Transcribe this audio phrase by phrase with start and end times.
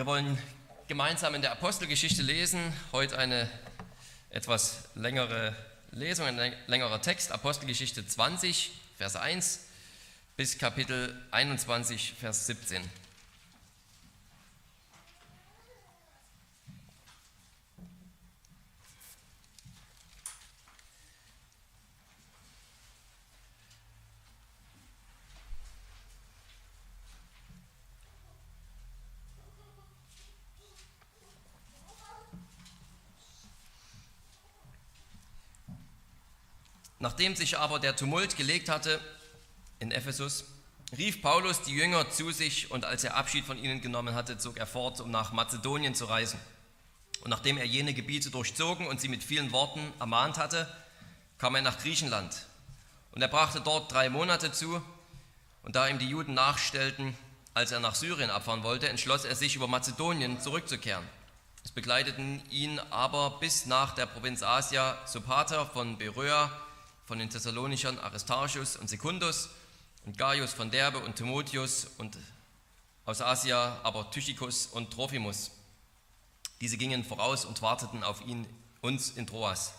[0.00, 0.38] Wir wollen
[0.88, 2.72] gemeinsam in der Apostelgeschichte lesen.
[2.90, 3.50] Heute eine
[4.30, 5.54] etwas längere
[5.90, 7.32] Lesung, ein längerer Text.
[7.32, 9.66] Apostelgeschichte 20, Vers 1
[10.38, 12.80] bis Kapitel 21, Vers 17.
[37.00, 39.00] Nachdem sich aber der Tumult gelegt hatte
[39.78, 40.44] in Ephesus,
[40.96, 44.58] rief Paulus die Jünger zu sich und als er Abschied von ihnen genommen hatte, zog
[44.58, 46.38] er fort, um nach Mazedonien zu reisen.
[47.22, 50.70] Und nachdem er jene Gebiete durchzogen und sie mit vielen Worten ermahnt hatte,
[51.38, 52.46] kam er nach Griechenland.
[53.12, 54.82] Und er brachte dort drei Monate zu.
[55.62, 57.16] Und da ihm die Juden nachstellten,
[57.54, 61.06] als er nach Syrien abfahren wollte, entschloss er sich, über Mazedonien zurückzukehren.
[61.64, 66.50] Es begleiteten ihn aber bis nach der Provinz Asia Sopater von Beröa,
[67.10, 69.48] von den Thessalonichern Aristarchus und Secundus
[70.06, 72.16] und Gaius von Derbe und Timotheus und
[73.04, 75.50] aus Asia aber Tychicus und Trophimus.
[76.60, 78.46] Diese gingen voraus und warteten auf ihn,
[78.80, 79.72] uns in Troas.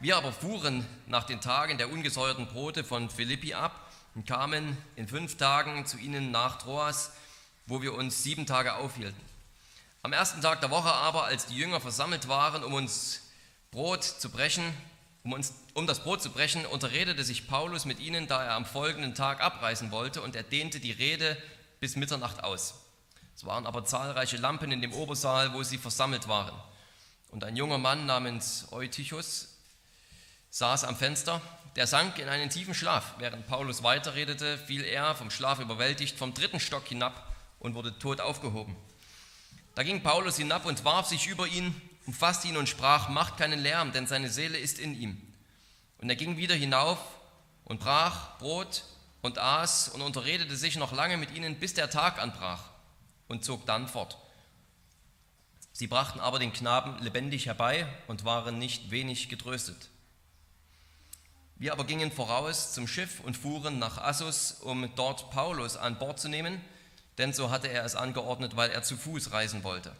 [0.00, 5.08] Wir aber fuhren nach den Tagen der ungesäuerten Brote von Philippi ab und kamen in
[5.08, 7.12] fünf Tagen zu ihnen nach Troas,
[7.68, 9.22] wo wir uns sieben Tage aufhielten.
[10.02, 13.22] Am ersten Tag der Woche aber, als die Jünger versammelt waren, um uns
[13.70, 14.74] Brot zu brechen,
[15.22, 18.64] um, uns, um das Brot zu brechen, unterredete sich Paulus mit ihnen, da er am
[18.64, 21.36] folgenden Tag abreisen wollte, und er dehnte die Rede
[21.78, 22.74] bis Mitternacht aus.
[23.34, 26.58] Es waren aber zahlreiche Lampen in dem Obersaal, wo sie versammelt waren.
[27.30, 29.56] Und ein junger Mann namens Eutychus
[30.50, 31.40] saß am Fenster,
[31.76, 33.14] der sank in einen tiefen Schlaf.
[33.18, 38.20] Während Paulus weiterredete, fiel er, vom Schlaf überwältigt, vom dritten Stock hinab und wurde tot
[38.20, 38.76] aufgehoben.
[39.74, 43.60] Da ging Paulus hinab und warf sich über ihn umfasste ihn und sprach, macht keinen
[43.60, 45.20] Lärm, denn seine Seele ist in ihm.
[45.98, 46.98] Und er ging wieder hinauf
[47.64, 48.84] und brach Brot
[49.22, 52.64] und aß und unterredete sich noch lange mit ihnen, bis der Tag anbrach
[53.28, 54.18] und zog dann fort.
[55.72, 59.88] Sie brachten aber den Knaben lebendig herbei und waren nicht wenig getröstet.
[61.56, 66.18] Wir aber gingen voraus zum Schiff und fuhren nach Assus, um dort Paulus an Bord
[66.18, 66.60] zu nehmen,
[67.18, 69.94] denn so hatte er es angeordnet, weil er zu Fuß reisen wollte.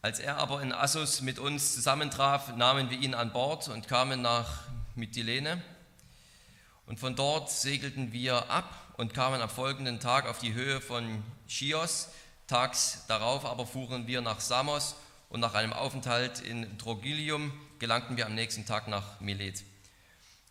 [0.00, 4.22] Als er aber in Assos mit uns zusammentraf, nahmen wir ihn an Bord und kamen
[4.22, 4.62] nach
[4.94, 5.60] Mytilene.
[6.86, 11.24] Und von dort segelten wir ab und kamen am folgenden Tag auf die Höhe von
[11.48, 12.10] Chios.
[12.46, 14.94] Tags darauf aber fuhren wir nach Samos
[15.30, 19.64] und nach einem Aufenthalt in Trogilium gelangten wir am nächsten Tag nach Milet.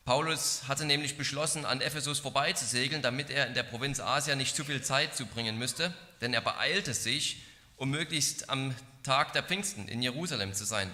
[0.03, 4.65] Paulus hatte nämlich beschlossen, an Ephesus vorbeizusegeln, damit er in der Provinz Asia nicht zu
[4.65, 7.46] viel Zeit zubringen müsste, denn er beeilte sich,
[7.77, 10.91] um möglichst am Tag der Pfingsten in Jerusalem zu sein.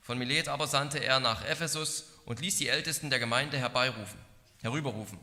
[0.00, 4.18] Von Milet aber sandte er nach Ephesus und ließ die Ältesten der Gemeinde herbeirufen,
[4.62, 5.18] herüberrufen.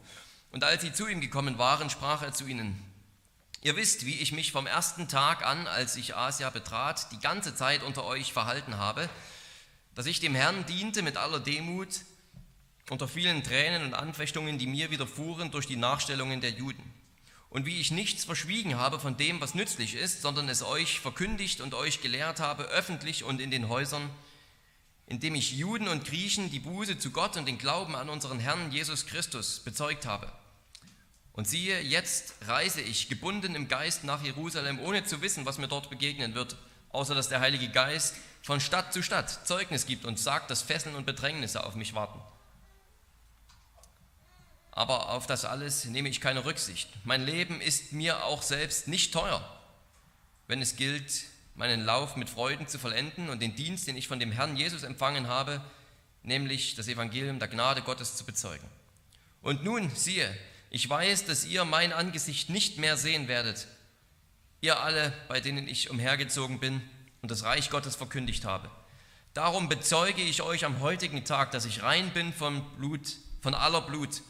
[0.51, 2.81] Und als sie zu ihm gekommen waren, sprach er zu ihnen,
[3.61, 7.55] Ihr wisst, wie ich mich vom ersten Tag an, als ich Asia betrat, die ganze
[7.55, 9.09] Zeit unter euch verhalten habe,
[9.95, 12.01] dass ich dem Herrn diente mit aller Demut,
[12.89, 16.83] unter vielen Tränen und Anfechtungen, die mir widerfuhren durch die Nachstellungen der Juden
[17.53, 21.61] und wie ich nichts verschwiegen habe von dem, was nützlich ist, sondern es euch verkündigt
[21.61, 24.09] und euch gelehrt habe, öffentlich und in den Häusern,
[25.05, 28.71] indem ich Juden und Griechen die Buße zu Gott und den Glauben an unseren Herrn
[28.71, 30.31] Jesus Christus bezeugt habe.
[31.33, 35.67] Und siehe, jetzt reise ich gebunden im Geist nach Jerusalem, ohne zu wissen, was mir
[35.67, 36.57] dort begegnen wird,
[36.89, 40.95] außer dass der Heilige Geist von Stadt zu Stadt Zeugnis gibt und sagt, dass Fesseln
[40.95, 42.19] und Bedrängnisse auf mich warten.
[44.75, 46.89] Aber auf das alles nehme ich keine Rücksicht.
[47.03, 49.47] Mein Leben ist mir auch selbst nicht teuer,
[50.47, 54.19] wenn es gilt, meinen Lauf mit Freuden zu vollenden und den Dienst, den ich von
[54.19, 55.61] dem Herrn Jesus empfangen habe,
[56.23, 58.67] nämlich das Evangelium der Gnade Gottes zu bezeugen.
[59.43, 60.35] Und nun, siehe,
[60.71, 63.67] ich weiß, dass ihr mein Angesicht nicht mehr sehen werdet,
[64.61, 66.81] ihr alle, bei denen ich umhergezogen bin
[67.21, 68.71] und das Reich Gottes verkündigt habe.
[69.35, 73.81] Darum bezeuge ich euch am heutigen Tag, dass ich rein bin von Blut, von aller
[73.81, 74.23] Blut,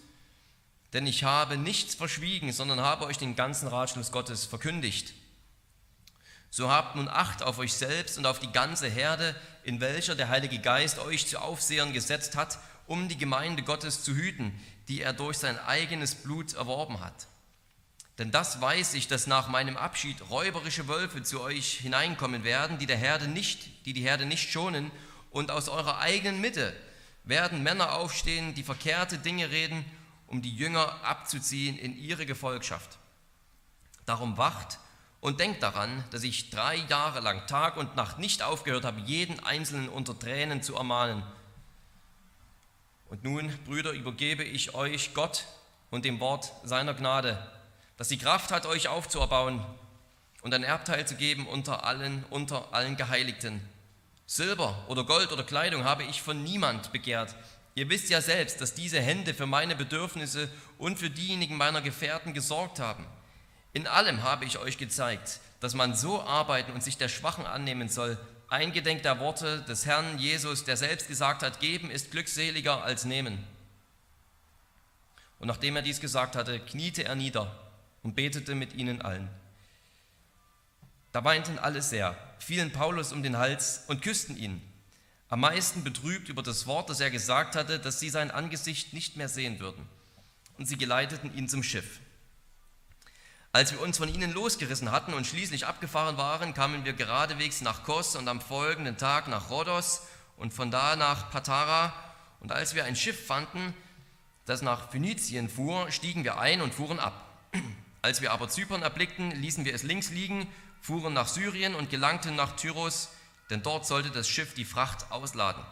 [0.94, 5.14] denn ich habe nichts verschwiegen, sondern habe euch den ganzen Ratschluss Gottes verkündigt.
[6.52, 10.30] So habt nun Acht auf euch selbst und auf die ganze Herde, in welcher der
[10.30, 14.54] Heilige Geist euch zu Aufsehern gesetzt hat, um die Gemeinde Gottes zu hüten,
[14.88, 17.28] die er durch sein eigenes Blut erworben hat.
[18.20, 22.86] Denn das weiß ich, dass nach meinem Abschied räuberische Wölfe zu euch hineinkommen werden, die
[22.86, 24.92] der Herde nicht, die die Herde nicht schonen,
[25.32, 26.76] und aus eurer eigenen Mitte
[27.24, 29.84] werden Männer aufstehen, die verkehrte Dinge reden
[30.34, 32.98] um die Jünger abzuziehen in ihre Gefolgschaft.
[34.08, 34.80] Darum wacht
[35.22, 39.40] Und denkt daran, dass ich drei Jahre lang Tag und Nacht nicht aufgehört habe, jeden
[39.42, 41.24] Einzelnen unter Tränen zu ermahnen.
[43.10, 45.46] Und nun, Brüder, übergebe ich euch Gott
[45.92, 47.38] und dem Wort seiner Gnade,
[47.96, 49.64] dass die Kraft hat, euch aufzuerbauen
[50.42, 53.62] und ein Erbteil zu geben unter allen, unter allen Geheiligten.
[54.26, 57.36] Silber oder Gold oder Kleidung habe ich von niemand begehrt.
[57.76, 62.34] Ihr wisst ja selbst, dass diese Hände für meine Bedürfnisse und für diejenigen meiner Gefährten
[62.34, 63.06] gesorgt haben.
[63.74, 67.90] In allem habe ich euch gezeigt, dass man so arbeiten und sich der Schwachen annehmen
[67.90, 68.18] soll,
[68.48, 73.44] eingedenk der Worte des Herrn Jesus, der selbst gesagt hat, geben ist glückseliger als nehmen.
[75.40, 77.60] Und nachdem er dies gesagt hatte, kniete er nieder
[78.04, 79.28] und betete mit ihnen allen.
[81.12, 84.62] Da weinten alle sehr, fielen Paulus um den Hals und küssten ihn,
[85.34, 89.18] am meisten betrübt über das Wort, das er gesagt hatte, dass sie sein Angesicht nicht
[89.18, 89.90] mehr sehen würden.
[90.60, 92.00] Und sie geleiteten ihn zum Schiff.
[93.52, 97.84] Als wir uns von ihnen losgerissen hatten und schließlich abgefahren waren, kamen wir geradewegs nach
[97.84, 100.04] Kos und am folgenden Tag nach Rhodos
[100.38, 101.96] und von da nach Patara.
[102.40, 103.74] Und als wir ein Schiff fanden,
[104.46, 107.28] das nach Phönizien fuhr, stiegen wir ein und fuhren ab.
[108.04, 110.48] Als wir aber Zypern erblickten, ließen wir es links liegen,
[110.80, 113.10] fuhren nach Syrien und gelangten nach Tyros,
[113.54, 115.64] denn dort sollte das Schiff die Fracht ausladen.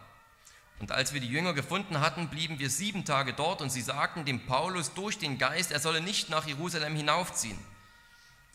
[0.78, 4.24] Und als wir die Jünger gefunden hatten, blieben wir sieben Tage dort und sie sagten
[4.24, 7.57] dem Paulus durch den Geist, er solle nicht nach Jerusalem hinaufziehen.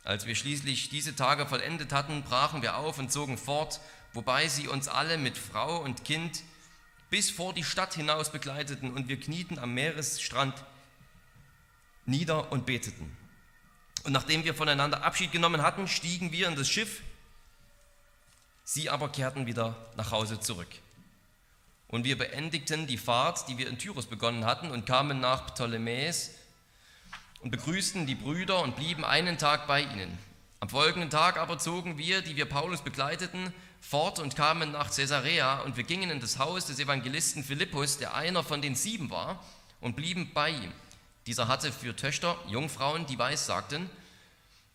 [0.04, 3.80] Als wir schließlich diese Tage vollendet hatten, brachen wir auf und zogen fort,
[4.12, 6.44] wobei sie uns alle mit Frau und Kind
[7.10, 10.54] bis vor die Stadt hinaus begleiteten und wir knieten am Meeresstrand
[12.04, 13.16] nieder und beteten.
[14.04, 17.02] Und nachdem wir voneinander Abschied genommen hatten, stiegen wir in das Schiff,
[18.66, 20.68] sie aber kehrten wieder nach Hause zurück.
[21.88, 26.32] Und wir beendigten die Fahrt, die wir in Tyros begonnen hatten, und kamen nach Ptolemäus
[27.40, 30.18] und begrüßten die Brüder und blieben einen Tag bei ihnen.
[30.58, 35.60] Am folgenden Tag aber zogen wir, die wir Paulus begleiteten, fort und kamen nach Caesarea
[35.60, 39.44] und wir gingen in das Haus des Evangelisten Philippus, der einer von den sieben war,
[39.80, 40.72] und blieben bei ihm.
[41.26, 43.88] Dieser hatte für Töchter Jungfrauen, die weiß sagten.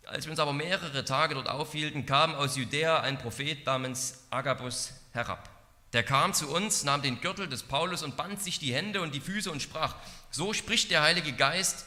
[0.05, 4.93] Als wir uns aber mehrere Tage dort aufhielten, kam aus Judäa ein Prophet namens Agabus
[5.13, 5.49] herab.
[5.93, 9.13] Der kam zu uns, nahm den Gürtel des Paulus und band sich die Hände und
[9.13, 9.95] die Füße und sprach,
[10.29, 11.85] so spricht der Heilige Geist,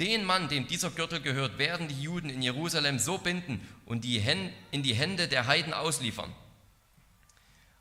[0.00, 4.22] den Mann, dem dieser Gürtel gehört, werden die Juden in Jerusalem so binden und die
[4.72, 6.32] in die Hände der Heiden ausliefern.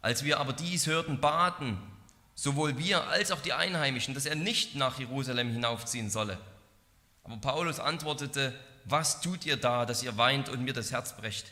[0.01, 1.79] Als wir aber dies hörten, baten
[2.35, 6.37] sowohl wir als auch die Einheimischen, dass er nicht nach Jerusalem hinaufziehen solle.
[7.23, 8.53] Aber Paulus antwortete,
[8.85, 11.51] was tut ihr da, dass ihr weint und mir das Herz brecht?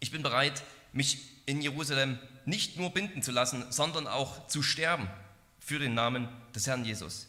[0.00, 0.62] Ich bin bereit,
[0.92, 5.08] mich in Jerusalem nicht nur binden zu lassen, sondern auch zu sterben
[5.58, 7.26] für den Namen des Herrn Jesus.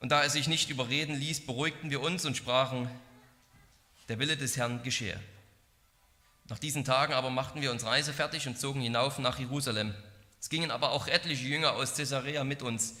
[0.00, 2.88] Und da er sich nicht überreden ließ, beruhigten wir uns und sprachen,
[4.08, 5.18] der Wille des Herrn geschehe.
[6.48, 9.94] Nach diesen Tagen aber machten wir uns reisefertig und zogen hinauf nach Jerusalem.
[10.40, 12.96] Es gingen aber auch etliche Jünger aus Caesarea mit uns.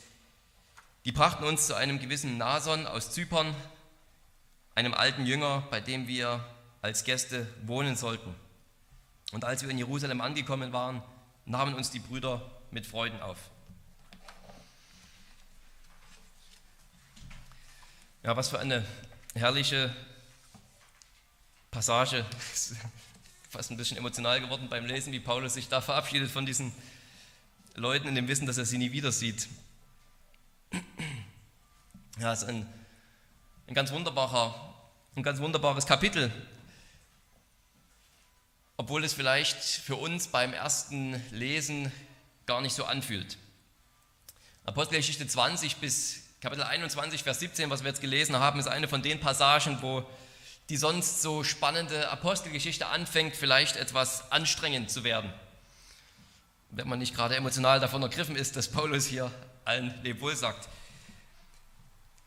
[1.06, 3.54] Die brachten uns zu einem gewissen Nason aus Zypern,
[4.74, 6.44] einem alten Jünger, bei dem wir
[6.82, 8.34] als Gäste wohnen sollten.
[9.30, 11.00] Und als wir in Jerusalem angekommen waren,
[11.44, 13.38] nahmen uns die Brüder mit Freuden auf.
[18.24, 18.84] Ja, was für eine
[19.36, 19.94] herrliche
[21.70, 22.26] Passage.
[23.50, 26.74] Fast ein bisschen emotional geworden beim Lesen, wie Paulus sich da verabschiedet von diesen
[27.76, 29.46] Leuten in dem Wissen, dass er sie nie wieder sieht.
[32.18, 32.66] Ja, es ist ein,
[33.66, 34.74] ein, ganz wunderbarer,
[35.16, 36.32] ein ganz wunderbares Kapitel.
[38.78, 41.92] Obwohl es vielleicht für uns beim ersten Lesen
[42.46, 43.36] gar nicht so anfühlt.
[44.64, 49.02] Apostelgeschichte 20 bis Kapitel 21, Vers 17, was wir jetzt gelesen haben, ist eine von
[49.02, 50.02] den Passagen, wo
[50.70, 55.30] die sonst so spannende Apostelgeschichte anfängt, vielleicht etwas anstrengend zu werden.
[56.70, 59.30] Wenn man nicht gerade emotional davon ergriffen ist, dass Paulus hier
[59.66, 60.66] allen Lebwohl sagt.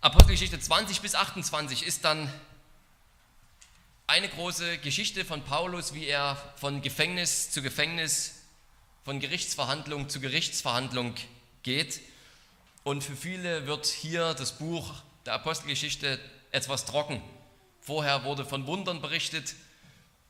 [0.02, 2.32] Apostelgeschichte 20 bis 28 ist dann
[4.08, 8.36] eine große Geschichte von Paulus, wie er von Gefängnis zu Gefängnis,
[9.04, 11.16] von Gerichtsverhandlung zu Gerichtsverhandlung
[11.64, 12.00] geht
[12.86, 14.94] und für viele wird hier das Buch
[15.26, 16.18] der Apostelgeschichte
[16.52, 17.22] etwas trocken.
[17.82, 19.54] Vorher wurde von Wundern berichtet,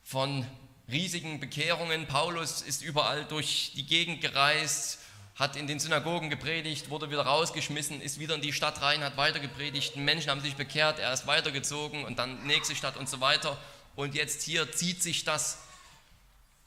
[0.02, 0.44] von
[0.90, 2.08] riesigen Bekehrungen.
[2.08, 4.98] Paulus ist überall durch die Gegend gereist,
[5.40, 9.16] hat in den Synagogen gepredigt, wurde wieder rausgeschmissen, ist wieder in die Stadt rein, hat
[9.16, 9.96] weiter gepredigt.
[9.96, 13.56] Menschen haben sich bekehrt, er ist weitergezogen und dann nächste Stadt und so weiter.
[13.96, 15.56] Und jetzt hier zieht sich das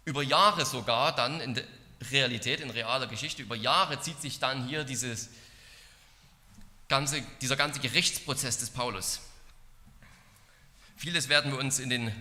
[0.06, 1.66] über Jahre sogar dann in der
[2.12, 5.30] Realität, in realer Geschichte, über Jahre zieht sich dann hier dieses
[6.90, 9.22] ganze, dieser ganze Gerichtsprozess des Paulus.
[10.98, 12.12] Vieles werden wir uns in den,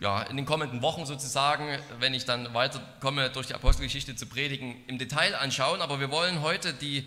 [0.00, 4.82] ja, in den kommenden Wochen sozusagen, wenn ich dann weiterkomme, durch die Apostelgeschichte zu predigen,
[4.86, 5.82] im Detail anschauen.
[5.82, 7.06] Aber wir wollen heute die,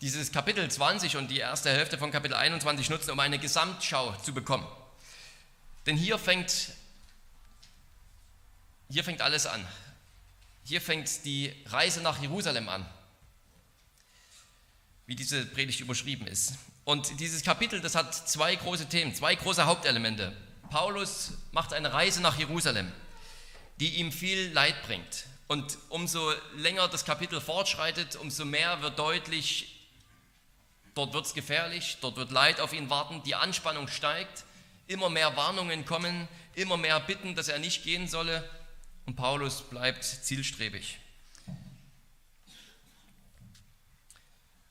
[0.00, 4.32] dieses Kapitel 20 und die erste Hälfte von Kapitel 21 nutzen, um eine Gesamtschau zu
[4.32, 4.66] bekommen.
[5.86, 6.70] Denn hier fängt,
[8.88, 9.66] hier fängt alles an.
[10.62, 12.86] Hier fängt die Reise nach Jerusalem an,
[15.06, 16.54] wie diese Predigt überschrieben ist.
[16.84, 20.32] Und dieses Kapitel, das hat zwei große Themen, zwei große Hauptelemente.
[20.70, 22.90] Paulus macht eine Reise nach Jerusalem,
[23.80, 25.26] die ihm viel Leid bringt.
[25.48, 29.88] Und umso länger das Kapitel fortschreitet, umso mehr wird deutlich,
[30.94, 34.44] dort wird es gefährlich, dort wird Leid auf ihn warten, die Anspannung steigt,
[34.86, 38.48] immer mehr Warnungen kommen, immer mehr Bitten, dass er nicht gehen solle.
[39.06, 41.00] Und Paulus bleibt zielstrebig.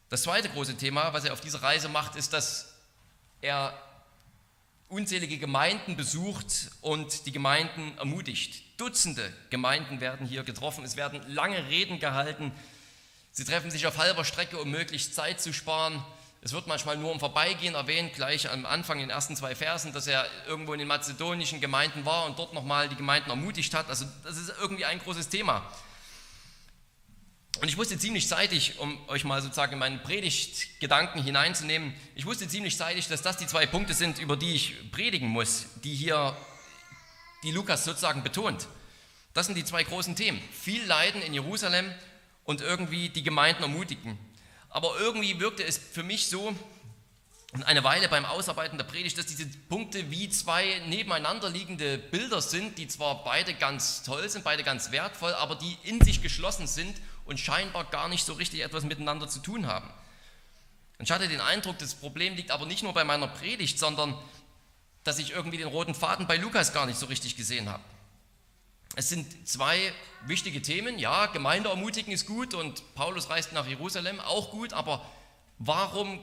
[0.10, 2.74] Das zweite große Thema, was er auf dieser Reise macht, ist, dass
[3.42, 3.74] er
[4.90, 8.64] unzählige Gemeinden besucht und die Gemeinden ermutigt.
[8.78, 10.84] Dutzende Gemeinden werden hier getroffen.
[10.84, 12.52] Es werden lange Reden gehalten.
[13.32, 16.04] Sie treffen sich auf halber Strecke, um möglichst Zeit zu sparen.
[16.42, 19.94] Es wird manchmal nur im Vorbeigehen erwähnt, gleich am Anfang in den ersten zwei Versen,
[19.94, 23.90] dass er irgendwo in den mazedonischen Gemeinden war und dort nochmal die Gemeinden ermutigt hat.
[23.90, 25.70] Also das ist irgendwie ein großes Thema.
[27.62, 32.48] Und ich wusste ziemlich zeitig, um euch mal sozusagen in meinen Predigtgedanken hineinzunehmen, ich wusste
[32.48, 36.38] ziemlich zeitig, dass das die zwei Punkte sind, über die ich predigen muss, die hier,
[37.44, 38.68] die Lukas sozusagen betont.
[39.34, 40.42] Das sind die zwei großen Themen.
[40.54, 41.94] Viel Leiden in Jerusalem
[42.46, 44.18] und irgendwie die Gemeinden ermutigen.
[44.70, 46.56] Aber irgendwie wirkte es für mich so,
[47.66, 52.78] eine Weile beim Ausarbeiten der Predigt, dass diese Punkte wie zwei nebeneinander liegende Bilder sind,
[52.78, 56.96] die zwar beide ganz toll sind, beide ganz wertvoll, aber die in sich geschlossen sind
[57.26, 59.90] und scheinbar gar nicht so richtig etwas miteinander zu tun haben.
[61.00, 64.16] Und ich hatte den Eindruck, das Problem liegt aber nicht nur bei meiner Predigt, sondern
[65.04, 67.84] dass ich irgendwie den roten Faden bei Lukas gar nicht so richtig gesehen habe.
[68.96, 69.94] Es sind zwei
[70.26, 71.00] wichtige Themen.
[71.00, 75.04] Ja, Gemeinde ermutigen ist gut und Paulus reist nach Jerusalem, auch gut, aber
[75.58, 76.22] warum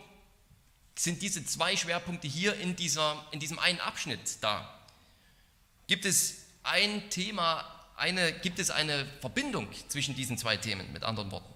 [0.99, 4.73] sind diese zwei Schwerpunkte hier in, dieser, in diesem einen Abschnitt da?
[5.87, 7.65] Gibt es ein Thema,
[7.97, 11.53] eine, gibt es eine Verbindung zwischen diesen zwei Themen, mit anderen Worten?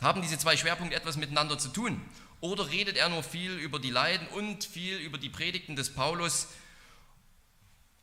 [0.00, 2.00] Haben diese zwei Schwerpunkte etwas miteinander zu tun?
[2.40, 6.48] Oder redet er nur viel über die Leiden und viel über die Predigten des Paulus,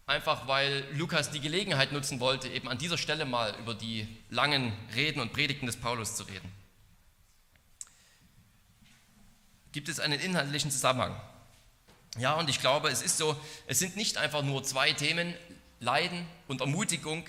[0.05, 4.71] einfach weil Lukas die Gelegenheit nutzen wollte, eben an dieser Stelle mal über die langen
[4.95, 6.58] Reden und Predigten des Paulus zu reden?
[9.71, 11.19] Gibt es einen inhaltlichen Zusammenhang?
[12.17, 15.33] Ja, und ich glaube, es ist so, es sind nicht einfach nur zwei Themen,
[15.79, 17.23] Leiden und Ermutigung,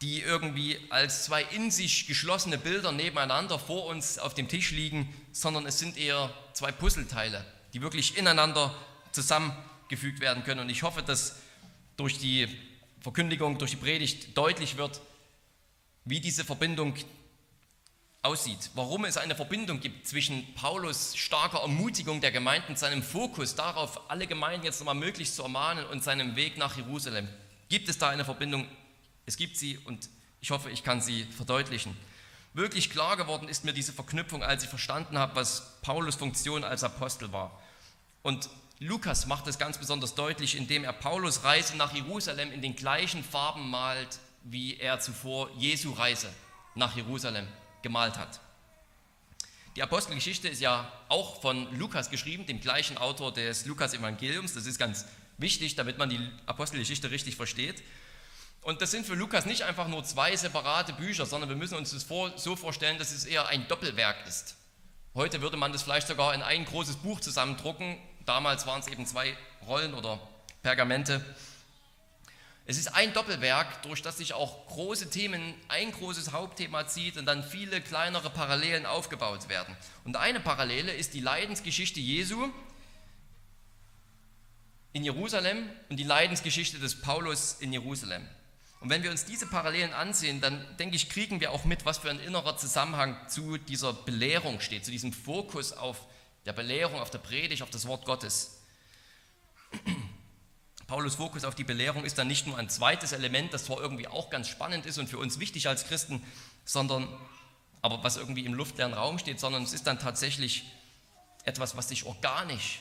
[0.00, 5.12] die irgendwie als zwei in sich geschlossene Bilder nebeneinander vor uns auf dem Tisch liegen,
[5.32, 8.74] sondern es sind eher zwei Puzzleteile, die wirklich ineinander
[9.12, 10.60] zusammengefügt werden können.
[10.60, 11.36] Und ich hoffe, dass
[11.96, 12.48] durch die
[13.00, 15.00] Verkündigung, durch die Predigt deutlich wird,
[16.04, 16.94] wie diese Verbindung
[18.22, 24.10] aussieht, warum es eine Verbindung gibt zwischen Paulus starker Ermutigung der Gemeinden, seinem Fokus darauf,
[24.10, 27.28] alle Gemeinden jetzt nochmal möglichst zu ermahnen und seinem Weg nach Jerusalem.
[27.68, 28.66] Gibt es da eine Verbindung?
[29.24, 30.08] Es gibt sie und
[30.40, 31.96] ich hoffe, ich kann sie verdeutlichen.
[32.54, 36.82] Wirklich klar geworden ist mir diese Verknüpfung, als ich verstanden habe, was Paulus Funktion als
[36.82, 37.62] Apostel war.
[38.22, 38.48] Und
[38.80, 43.22] Lukas macht es ganz besonders deutlich, indem er Paulus Reise nach Jerusalem in den gleichen
[43.22, 46.32] Farben malt, wie er zuvor Jesu Reise
[46.74, 47.46] nach Jerusalem
[47.82, 48.40] gemalt hat.
[49.76, 54.54] Die Apostelgeschichte ist ja auch von Lukas geschrieben, dem gleichen Autor des Lukas-Evangeliums.
[54.54, 55.04] Das ist ganz
[55.36, 57.82] wichtig, damit man die Apostelgeschichte richtig versteht.
[58.62, 61.92] Und das sind für Lukas nicht einfach nur zwei separate Bücher, sondern wir müssen uns
[61.92, 62.06] das
[62.42, 64.56] so vorstellen, dass es eher ein Doppelwerk ist.
[65.14, 67.96] Heute würde man das vielleicht sogar in ein großes Buch zusammendrucken.
[68.26, 70.20] Damals waren es eben zwei Rollen oder
[70.62, 71.24] Pergamente.
[72.68, 77.24] Es ist ein Doppelwerk, durch das sich auch große Themen, ein großes Hauptthema zieht und
[77.24, 79.74] dann viele kleinere Parallelen aufgebaut werden.
[80.04, 82.50] Und eine Parallele ist die Leidensgeschichte Jesu
[84.92, 88.28] in Jerusalem und die Leidensgeschichte des Paulus in Jerusalem.
[88.80, 91.96] Und wenn wir uns diese Parallelen ansehen, dann denke ich, kriegen wir auch mit, was
[91.96, 96.04] für ein innerer Zusammenhang zu dieser Belehrung steht, zu diesem Fokus auf
[96.44, 98.57] der Belehrung, auf der Predigt, auf das Wort Gottes.
[100.88, 104.08] Paulus Fokus auf die Belehrung ist dann nicht nur ein zweites Element, das zwar irgendwie
[104.08, 106.24] auch ganz spannend ist und für uns wichtig als Christen,
[106.64, 107.06] sondern
[107.82, 110.64] aber was irgendwie im luftleeren Raum steht, sondern es ist dann tatsächlich
[111.44, 112.80] etwas, was sich organisch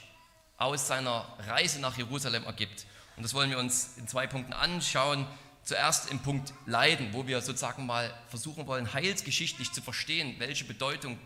[0.58, 2.86] aus seiner Reise nach Jerusalem ergibt.
[3.18, 5.28] Und das wollen wir uns in zwei Punkten anschauen.
[5.64, 11.20] Zuerst im Punkt Leiden, wo wir sozusagen mal versuchen wollen, heilsgeschichtlich zu verstehen, welche Bedeutung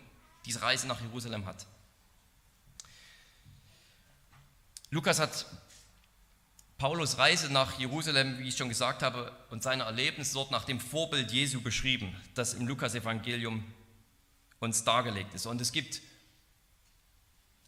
[0.48, 1.68] diese Reise nach Jerusalem hat.
[4.90, 5.46] Lukas hat
[6.82, 10.80] Paulus Reise nach Jerusalem, wie ich schon gesagt habe, und seine Erlebnisse dort nach dem
[10.80, 13.64] Vorbild Jesu beschrieben, das im Lukasevangelium
[14.60, 15.46] uns dargelegt ist.
[15.46, 16.02] Und es gibt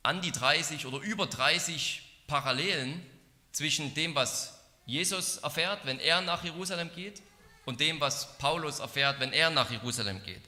[0.01, 3.05] an die 30 oder über 30 Parallelen
[3.51, 7.21] zwischen dem, was Jesus erfährt, wenn er nach Jerusalem geht,
[7.65, 10.41] und dem, was Paulus erfährt, wenn er nach Jerusalem geht.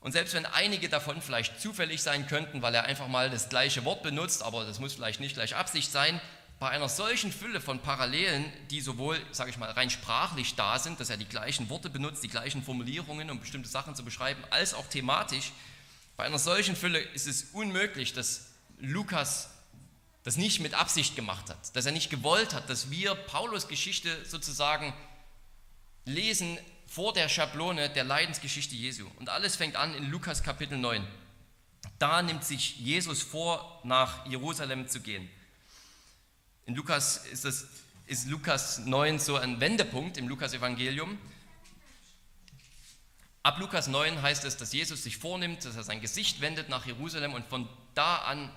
[0.00, 3.86] Und selbst wenn einige davon vielleicht zufällig sein könnten, weil er einfach mal das gleiche
[3.86, 6.20] Wort benutzt, aber das muss vielleicht nicht gleich Absicht sein,
[6.58, 11.00] bei einer solchen Fülle von Parallelen, die sowohl, sage ich mal, rein sprachlich da sind,
[11.00, 14.72] dass er die gleichen Worte benutzt, die gleichen Formulierungen, um bestimmte Sachen zu beschreiben, als
[14.74, 15.52] auch thematisch,
[16.16, 19.50] bei einer solchen Fülle ist es unmöglich, dass Lukas
[20.22, 24.24] das nicht mit Absicht gemacht hat, dass er nicht gewollt hat, dass wir Paulus Geschichte
[24.24, 24.94] sozusagen
[26.04, 29.06] lesen vor der Schablone der Leidensgeschichte Jesu.
[29.18, 31.06] Und alles fängt an in Lukas Kapitel 9.
[31.98, 35.28] Da nimmt sich Jesus vor, nach Jerusalem zu gehen.
[36.66, 37.66] In Lukas ist, das,
[38.06, 41.18] ist Lukas 9 so ein Wendepunkt im Lukas-Evangelium.
[43.42, 46.86] Ab Lukas 9 heißt es, dass Jesus sich vornimmt, dass er sein Gesicht wendet nach
[46.86, 48.50] Jerusalem und von da an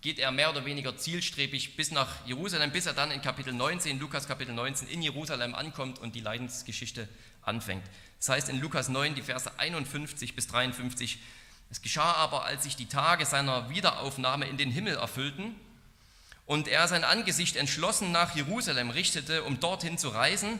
[0.00, 4.00] geht er mehr oder weniger zielstrebig bis nach Jerusalem, bis er dann in Kapitel 19,
[4.00, 7.08] Lukas Kapitel 19 in Jerusalem ankommt und die Leidensgeschichte
[7.42, 7.84] anfängt.
[8.18, 11.20] Das heißt in Lukas 9, die Verse 51 bis 53,
[11.70, 15.54] es geschah aber, als sich die Tage seiner Wiederaufnahme in den Himmel erfüllten,
[16.46, 20.58] und er sein Angesicht entschlossen nach Jerusalem richtete, um dorthin zu reisen,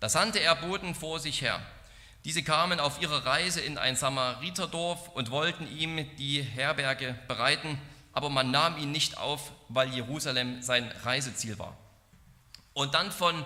[0.00, 1.60] da sandte er Boten vor sich her.
[2.24, 7.80] Diese kamen auf ihrer Reise in ein Samariterdorf und wollten ihm die Herberge bereiten,
[8.12, 11.76] aber man nahm ihn nicht auf, weil Jerusalem sein Reiseziel war.
[12.72, 13.44] Und dann von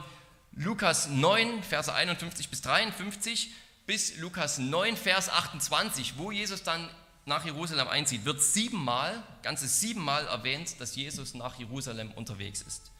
[0.52, 3.52] Lukas 9, Verse 51 bis 53
[3.86, 6.88] bis Lukas 9, Vers 28, wo Jesus dann
[7.26, 12.90] nach Jerusalem einzieht, wird siebenmal, ganze siebenmal erwähnt, dass Jesus nach Jerusalem unterwegs ist.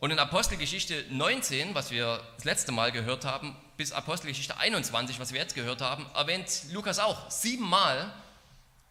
[0.00, 5.32] Und in Apostelgeschichte 19, was wir das letzte Mal gehört haben, bis Apostelgeschichte 21, was
[5.32, 8.12] wir jetzt gehört haben, erwähnt Lukas auch siebenmal,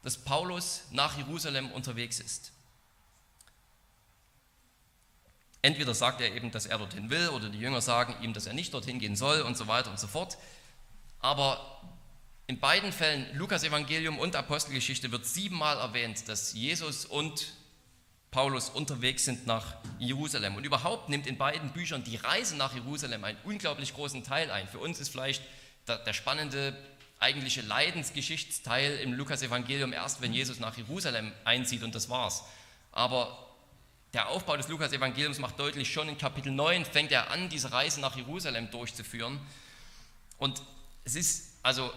[0.04, 2.52] dass Paulus nach Jerusalem unterwegs ist.
[5.62, 8.54] Entweder sagt er eben, dass er dorthin will, oder die Jünger sagen ihm, dass er
[8.54, 10.38] nicht dorthin gehen soll und so weiter und so fort.
[11.20, 11.82] Aber
[12.48, 17.54] in beiden Fällen, Lukas Evangelium und Apostelgeschichte, wird siebenmal erwähnt, dass Jesus und
[18.32, 20.56] Paulus unterwegs sind nach Jerusalem.
[20.56, 24.66] Und überhaupt nimmt in beiden Büchern die Reise nach Jerusalem einen unglaublich großen Teil ein.
[24.68, 25.44] Für uns ist vielleicht
[25.88, 26.76] der, spannende
[27.20, 32.44] eigentliche Leidensgeschichtsteil im Lukas-Evangelium erst, wenn Jesus nach Jerusalem einzieht und das war's.
[32.94, 33.46] Aber
[34.14, 38.00] der Aufbau des Lukas-Evangeliums macht deutlich, schon in Kapitel 9 fängt er an, diese Reise
[38.00, 39.40] nach Jerusalem durchzuführen.
[40.38, 40.62] Und
[41.04, 41.92] es ist also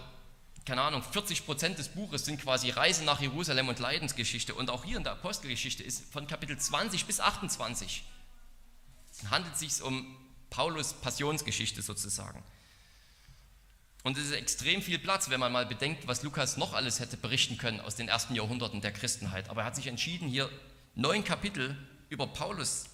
[0.65, 4.53] keine Ahnung, 40 Prozent des Buches sind quasi Reise nach Jerusalem und Leidensgeschichte.
[4.53, 8.03] Und auch hier in der Apostelgeschichte ist von Kapitel 20 bis 28
[9.29, 10.15] handelt es sich um
[10.49, 12.43] Paulus Passionsgeschichte sozusagen.
[14.03, 17.17] Und es ist extrem viel Platz, wenn man mal bedenkt, was Lukas noch alles hätte
[17.17, 19.49] berichten können aus den ersten Jahrhunderten der Christenheit.
[19.49, 20.49] Aber er hat sich entschieden, hier
[20.95, 21.77] neun Kapitel
[22.09, 22.85] über Paulus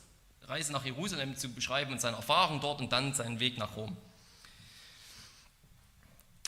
[0.44, 3.98] Reise nach Jerusalem zu beschreiben und seine Erfahrung dort und dann seinen Weg nach Rom.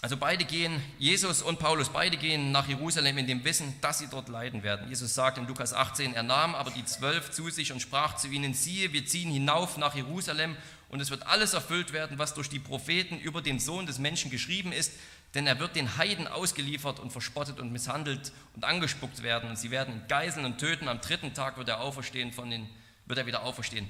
[0.01, 4.07] Also beide gehen, Jesus und Paulus, beide gehen nach Jerusalem in dem Wissen, dass sie
[4.07, 4.87] dort leiden werden.
[4.87, 8.29] Jesus sagt in Lukas 18, er nahm aber die zwölf zu sich und sprach zu
[8.29, 10.55] ihnen, siehe, wir ziehen hinauf nach Jerusalem
[10.87, 14.31] und es wird alles erfüllt werden, was durch die Propheten über den Sohn des Menschen
[14.31, 14.93] geschrieben ist,
[15.35, 19.69] denn er wird den Heiden ausgeliefert und verspottet und misshandelt und angespuckt werden und sie
[19.69, 20.87] werden ihn geiseln und töten.
[20.87, 22.69] Am dritten Tag wird er auferstehen von den,
[23.05, 23.87] wird er wieder auferstehen.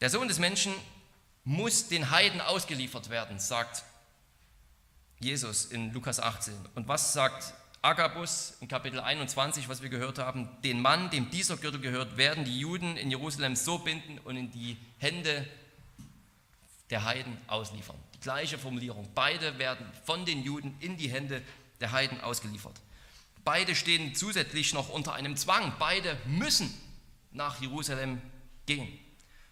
[0.00, 0.72] Der Sohn des Menschen
[1.44, 3.84] muss den Heiden ausgeliefert werden, sagt
[5.20, 6.54] Jesus in Lukas 18.
[6.74, 10.48] Und was sagt Agabus in Kapitel 21, was wir gehört haben?
[10.62, 14.50] Den Mann, dem dieser Gürtel gehört, werden die Juden in Jerusalem so binden und in
[14.50, 15.46] die Hände
[16.90, 17.96] der Heiden ausliefern.
[18.14, 19.08] Die gleiche Formulierung.
[19.14, 21.42] Beide werden von den Juden in die Hände
[21.80, 22.80] der Heiden ausgeliefert.
[23.44, 25.74] Beide stehen zusätzlich noch unter einem Zwang.
[25.78, 26.72] Beide müssen
[27.32, 28.20] nach Jerusalem
[28.66, 28.98] gehen.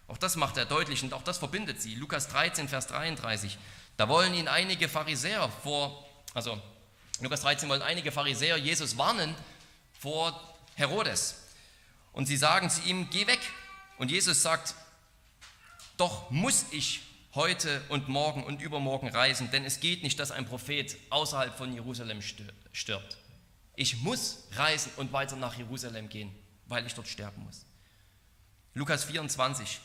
[0.07, 1.95] Auch das macht er deutlich und auch das verbindet sie.
[1.95, 3.57] Lukas 13, Vers 33.
[3.97, 6.61] Da wollen ihn einige Pharisäer vor, also
[7.19, 9.35] Lukas 13 wollen einige Pharisäer Jesus warnen
[9.99, 10.39] vor
[10.75, 11.43] Herodes.
[12.11, 13.39] Und sie sagen zu ihm, geh weg.
[13.97, 14.75] Und Jesus sagt,
[15.97, 17.01] doch muss ich
[17.35, 21.73] heute und morgen und übermorgen reisen, denn es geht nicht, dass ein Prophet außerhalb von
[21.73, 23.17] Jerusalem stirbt.
[23.75, 26.33] Ich muss reisen und weiter nach Jerusalem gehen,
[26.67, 27.65] weil ich dort sterben muss.
[28.75, 29.79] Lukas 24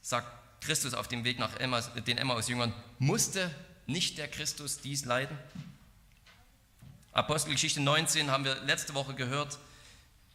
[0.00, 3.50] sagt Christus auf dem Weg nach Emmaus, den Emmaus-Jüngern, musste
[3.86, 5.38] nicht der Christus dies leiden?
[7.12, 9.58] Apostelgeschichte 19 haben wir letzte Woche gehört.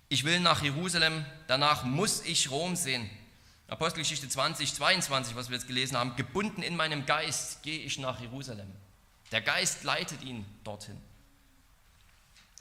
[0.08, 3.10] Ich will nach Jerusalem, danach muss ich Rom sehen.
[3.68, 8.20] Apostelgeschichte 20, 22, was wir jetzt gelesen haben, gebunden in meinem Geist gehe ich nach
[8.20, 8.72] Jerusalem.
[9.32, 10.98] Der Geist leitet ihn dorthin.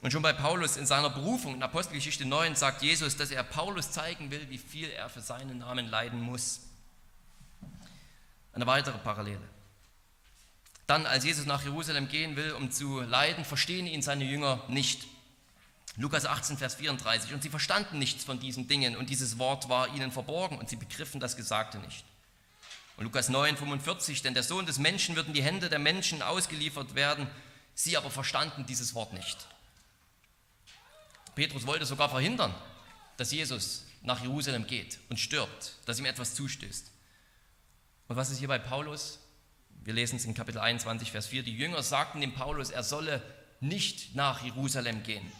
[0.01, 3.91] Und schon bei Paulus in seiner Berufung in Apostelgeschichte 9 sagt Jesus, dass er Paulus
[3.91, 6.61] zeigen will, wie viel er für seinen Namen leiden muss.
[8.53, 9.41] Eine weitere Parallele.
[10.87, 15.05] Dann, als Jesus nach Jerusalem gehen will, um zu leiden, verstehen ihn seine Jünger nicht.
[15.97, 17.33] Lukas 18, Vers 34.
[17.33, 20.77] Und sie verstanden nichts von diesen Dingen und dieses Wort war ihnen verborgen und sie
[20.77, 22.05] begriffen das Gesagte nicht.
[22.97, 24.23] Und Lukas 9, 45.
[24.23, 27.27] Denn der Sohn des Menschen wird in die Hände der Menschen ausgeliefert werden.
[27.75, 29.47] Sie aber verstanden dieses Wort nicht.
[31.35, 32.53] Petrus wollte sogar verhindern,
[33.15, 36.91] dass Jesus nach Jerusalem geht und stirbt, dass ihm etwas zustößt.
[38.09, 39.19] Und was ist hier bei Paulus?
[39.83, 41.43] Wir lesen es in Kapitel 21, Vers 4.
[41.43, 43.21] Die Jünger sagten dem Paulus, er solle
[43.59, 45.31] nicht nach Jerusalem gehen.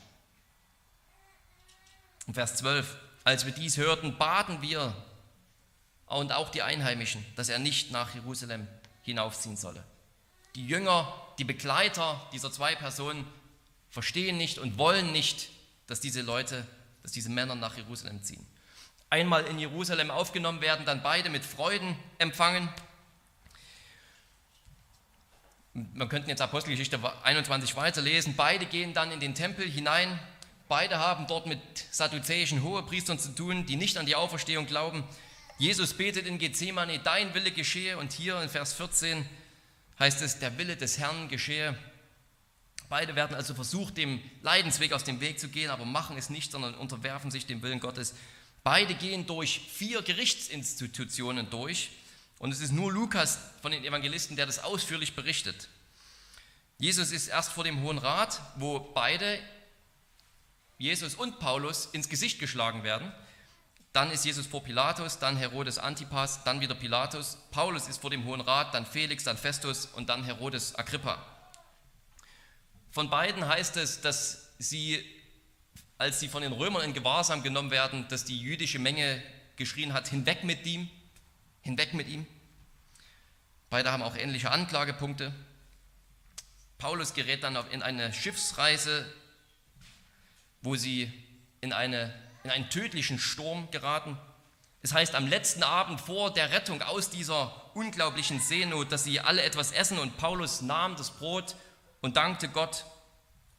[2.28, 4.96] In Vers 12, als wir dies hörten, baten wir
[6.06, 8.68] und auch die Einheimischen, dass er nicht nach Jerusalem
[9.02, 9.84] hinaufziehen solle.
[10.54, 13.26] Die Jünger, die Begleiter dieser zwei Personen
[13.90, 15.50] verstehen nicht und wollen nicht,
[15.88, 16.68] dass diese Leute,
[17.02, 18.46] dass diese Männer nach Jerusalem ziehen.
[19.10, 22.70] Einmal in Jerusalem aufgenommen werden, dann beide mit Freuden empfangen.
[25.74, 28.36] Man könnte jetzt Apostelgeschichte 21 weiterlesen.
[28.36, 30.20] Beide gehen dann in den Tempel hinein.
[30.68, 35.04] Beide haben dort mit sadduzäischen Hohepriestern zu tun, die nicht an die Auferstehung glauben.
[35.58, 37.98] Jesus betet in Gethsemane, dein Wille geschehe.
[37.98, 39.26] Und hier in Vers 14
[40.00, 41.76] heißt es, der Wille des Herrn geschehe.
[42.90, 46.52] Beide werden also versucht, dem Leidensweg aus dem Weg zu gehen, aber machen es nicht,
[46.52, 48.16] sondern unterwerfen sich dem Willen Gottes.
[48.72, 51.90] Beide gehen durch vier Gerichtsinstitutionen durch.
[52.38, 55.70] Und es ist nur Lukas von den Evangelisten, der das ausführlich berichtet.
[56.78, 59.40] Jesus ist erst vor dem Hohen Rat, wo beide,
[60.78, 63.12] Jesus und Paulus, ins Gesicht geschlagen werden.
[63.92, 67.40] Dann ist Jesus vor Pilatus, dann Herodes Antipas, dann wieder Pilatus.
[67.50, 71.18] Paulus ist vor dem Hohen Rat, dann Felix, dann Festus und dann Herodes Agrippa.
[72.92, 75.04] Von beiden heißt es, dass sie,
[76.00, 79.22] als sie von den Römern in Gewahrsam genommen werden, dass die jüdische Menge
[79.58, 80.90] geschrien hat, hinweg mit ihm,
[81.62, 82.26] hinweg mit ihm.
[83.70, 85.34] Beide haben auch ähnliche Anklagepunkte.
[86.78, 89.06] Paulus gerät dann in eine Schiffsreise,
[90.62, 91.12] wo sie
[91.60, 92.14] in, eine,
[92.46, 94.18] in einen tödlichen Sturm geraten.
[94.82, 99.42] Es heißt am letzten Abend vor der Rettung aus dieser unglaublichen Seenot, dass sie alle
[99.42, 101.58] etwas essen und Paulus nahm das Brot
[102.00, 102.86] und dankte Gott.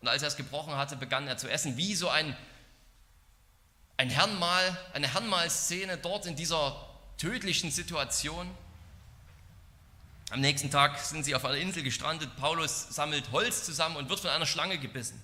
[0.00, 2.36] Und als er es gebrochen hatte, begann er zu essen, wie so ein,
[3.96, 8.50] ein Herrenmahl, eine Herrenmahlszene dort in dieser tödlichen Situation.
[10.30, 12.34] Am nächsten Tag sind sie auf einer Insel gestrandet.
[12.36, 15.20] Paulus sammelt Holz zusammen und wird von einer Schlange gebissen.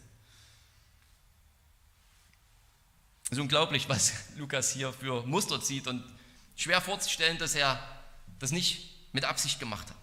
[3.24, 6.04] Es ist unglaublich, was Lukas hier für Muster zieht und
[6.54, 7.80] schwer vorzustellen, dass er
[8.38, 9.96] das nicht mit Absicht gemacht hat.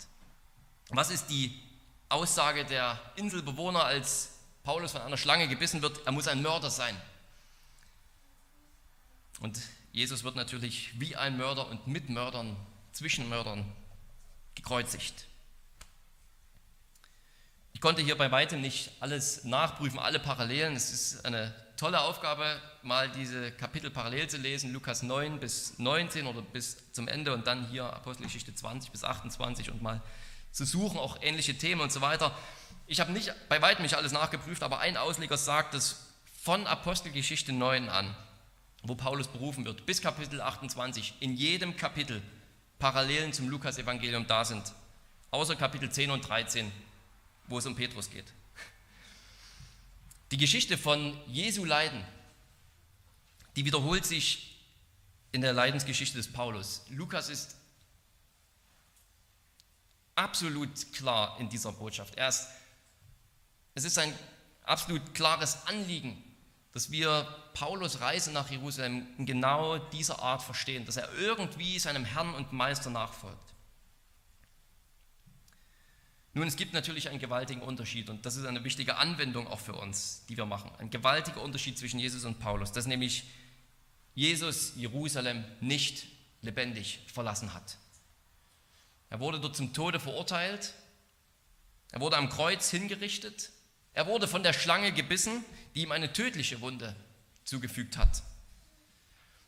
[0.90, 1.62] Was ist die
[2.10, 4.33] Aussage der Inselbewohner, als
[4.64, 6.96] Paulus von einer Schlange gebissen wird, er muss ein Mörder sein.
[9.42, 9.60] Und
[9.92, 12.56] Jesus wird natürlich wie ein Mörder und mit Mördern,
[12.94, 13.66] Zwischenmördern
[14.56, 15.26] gekreuzigt.
[17.74, 20.76] Ich konnte hier bei weitem nicht alles nachprüfen, alle Parallelen.
[20.76, 26.26] Es ist eine tolle Aufgabe, mal diese Kapitel parallel zu lesen, Lukas 9 bis 19
[26.28, 30.02] oder bis zum Ende und dann hier Apostelgeschichte 20 bis 28 und mal
[30.52, 32.38] zu suchen, auch ähnliche Themen und so weiter.
[32.88, 36.08] Ich habe nicht bei weitem nicht alles nachgeprüft, aber ein Ausleger sagt, dass
[36.42, 38.16] von Apostelgeschichte 9 an,
[38.84, 42.22] wo Paulus berufen wird, bis Kapitel 28, in jedem Kapitel
[42.80, 44.74] Parallelen zum Lukas-Evangelium da sind,
[45.32, 46.70] außer Kapitel 10 und 13,
[47.48, 48.26] wo es um Petrus geht.
[50.32, 52.04] Die Geschichte von Jesu Leiden,
[53.56, 54.58] die wiederholt sich
[55.32, 56.84] in der Leidensgeschichte des Paulus.
[56.90, 57.56] Lukas ist
[60.16, 62.16] absolut klar in dieser Botschaft.
[62.16, 62.48] Er ist,
[63.76, 64.14] es ist ein
[64.64, 66.22] absolut klares Anliegen,
[66.72, 72.06] dass wir Paulus Reise nach Jerusalem in genau dieser Art verstehen, dass er irgendwie seinem
[72.06, 73.54] Herrn und Meister nachfolgt.
[76.36, 79.74] Nun, es gibt natürlich einen gewaltigen Unterschied und das ist eine wichtige Anwendung auch für
[79.74, 80.72] uns, die wir machen.
[80.80, 83.26] Ein gewaltiger Unterschied zwischen Jesus und Paulus, dass nämlich
[84.16, 86.08] Jesus Jerusalem nicht
[86.42, 87.78] lebendig verlassen hat.
[89.12, 90.74] Er wurde dort zum Tode verurteilt.
[91.92, 93.52] Er wurde am Kreuz hingerichtet.
[93.94, 96.96] Er wurde von der Schlange gebissen, die ihm eine tödliche Wunde
[97.44, 98.24] zugefügt hat.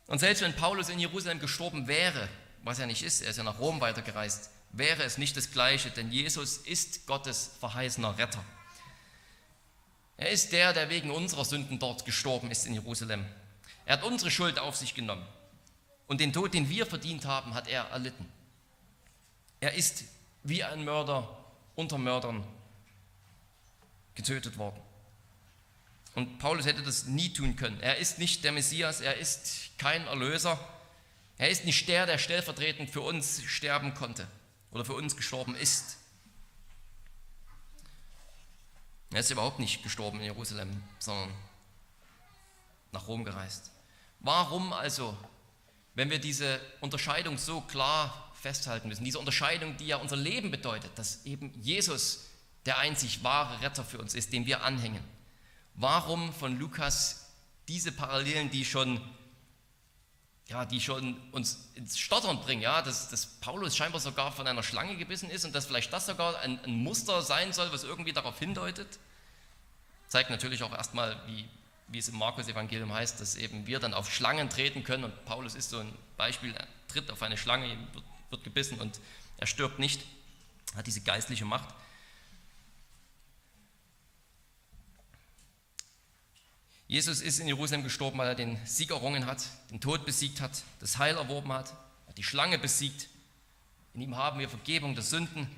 [0.06, 2.28] Und selbst wenn Paulus in Jerusalem gestorben wäre,
[2.62, 5.90] was er nicht ist, er ist ja nach Rom weitergereist, wäre es nicht das Gleiche,
[5.90, 8.42] denn Jesus ist Gottes verheißener Retter.
[10.16, 13.24] Er ist der, der wegen unserer Sünden dort gestorben ist in Jerusalem.
[13.84, 15.26] Er hat unsere Schuld auf sich genommen.
[16.06, 18.26] Und den Tod, den wir verdient haben, hat er erlitten.
[19.60, 20.04] Er ist
[20.44, 22.46] wie ein Mörder unter Mördern
[24.16, 24.80] getötet worden.
[26.16, 27.78] Und Paulus hätte das nie tun können.
[27.80, 30.58] Er ist nicht der Messias, er ist kein Erlöser.
[31.38, 34.26] Er ist nicht der, der stellvertretend für uns sterben konnte
[34.70, 35.98] oder für uns gestorben ist.
[39.12, 41.30] Er ist überhaupt nicht gestorben in Jerusalem, sondern
[42.92, 43.70] nach Rom gereist.
[44.20, 45.16] Warum also,
[45.94, 50.90] wenn wir diese Unterscheidung so klar festhalten müssen, diese Unterscheidung, die ja unser Leben bedeutet,
[50.98, 52.25] dass eben Jesus
[52.66, 55.02] der einzig wahre Retter für uns ist, dem wir anhängen,
[55.74, 57.30] warum von Lukas
[57.68, 59.00] diese Parallelen, die schon,
[60.48, 64.62] ja, die schon uns ins Stottern bringen, ja, dass, dass Paulus scheinbar sogar von einer
[64.62, 68.12] Schlange gebissen ist und dass vielleicht das sogar ein, ein Muster sein soll, was irgendwie
[68.12, 68.98] darauf hindeutet,
[70.08, 71.48] zeigt natürlich auch erstmal, wie,
[71.88, 75.54] wie es im Markus-Evangelium heißt, dass eben wir dann auf Schlangen treten können und Paulus
[75.54, 79.00] ist so ein Beispiel, er tritt auf eine Schlange, wird, wird gebissen und
[79.38, 80.02] er stirbt nicht,
[80.76, 81.68] hat diese geistliche Macht.
[86.88, 90.62] Jesus ist in Jerusalem gestorben, weil er den Sieg errungen hat, den Tod besiegt hat,
[90.80, 91.72] das Heil erworben hat,
[92.06, 93.08] hat die Schlange besiegt.
[93.94, 95.48] In ihm haben wir Vergebung der Sünden.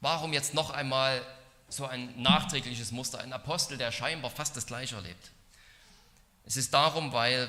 [0.00, 1.22] Warum jetzt noch einmal
[1.68, 5.30] so ein nachträgliches Muster, ein Apostel, der scheinbar fast das Gleiche erlebt?
[6.46, 7.48] Es ist darum, weil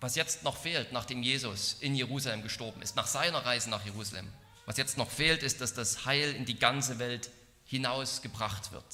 [0.00, 4.30] was jetzt noch fehlt, nachdem Jesus in Jerusalem gestorben ist, nach seiner Reise nach Jerusalem,
[4.66, 7.30] was jetzt noch fehlt, ist, dass das Heil in die ganze Welt
[7.64, 8.84] hinausgebracht wird.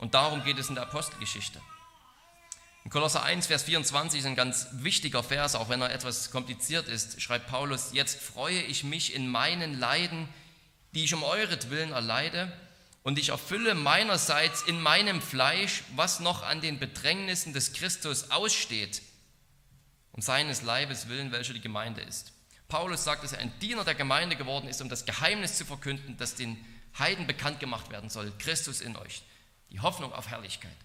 [0.00, 1.60] Und darum geht es in der Apostelgeschichte.
[2.84, 6.88] In Kolosser 1, Vers 24 ist ein ganz wichtiger Vers, auch wenn er etwas kompliziert
[6.88, 10.26] ist, schreibt Paulus, jetzt freue ich mich in meinen Leiden,
[10.92, 12.50] die ich um euretwillen erleide,
[13.02, 19.02] und ich erfülle meinerseits in meinem Fleisch, was noch an den Bedrängnissen des Christus aussteht,
[20.12, 22.32] um seines Leibes willen, welcher die Gemeinde ist.
[22.68, 26.16] Paulus sagt, dass er ein Diener der Gemeinde geworden ist, um das Geheimnis zu verkünden,
[26.16, 26.56] das den
[26.98, 29.22] Heiden bekannt gemacht werden soll, Christus in euch
[29.72, 30.76] die Hoffnung auf Herrlichkeit.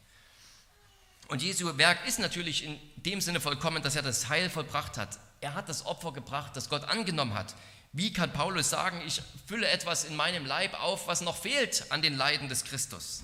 [1.27, 5.19] Und Jesu Werk ist natürlich in dem Sinne vollkommen, dass er das Heil vollbracht hat.
[5.41, 7.55] Er hat das Opfer gebracht, das Gott angenommen hat.
[7.93, 12.01] Wie kann Paulus sagen, ich fülle etwas in meinem Leib auf, was noch fehlt an
[12.01, 13.23] den Leiden des Christus?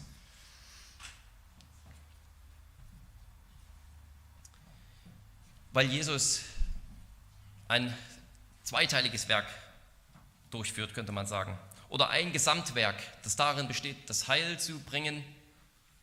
[5.74, 6.42] Weil Jesus
[7.68, 7.96] ein
[8.64, 9.48] zweiteiliges Werk
[10.50, 11.58] durchführt, könnte man sagen.
[11.90, 15.24] Oder ein Gesamtwerk, das darin besteht, das Heil zu bringen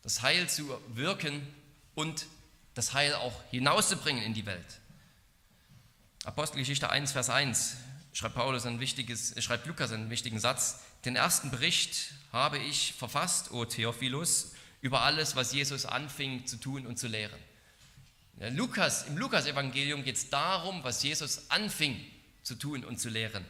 [0.02, 1.46] das Heil zu wirken
[1.94, 2.26] und
[2.74, 4.80] das Heil auch hinauszubringen in die Welt.
[6.24, 7.76] Apostelgeschichte 1, Vers 1
[8.12, 10.80] schreibt Paulus ein wichtiges, schreibt Lukas einen wichtigen Satz.
[11.04, 16.87] Den ersten Bericht habe ich verfasst, o Theophilus, über alles, was Jesus anfing zu tun
[16.87, 17.38] und zu lehren.
[18.38, 22.00] Ja, Lukas, Im Lukas-Evangelium geht es darum, was Jesus anfing
[22.44, 23.44] zu tun und zu lehren.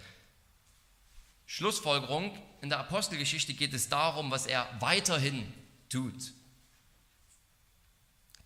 [1.45, 5.53] Schlussfolgerung, in der Apostelgeschichte geht es darum, was er weiterhin
[5.91, 6.33] tut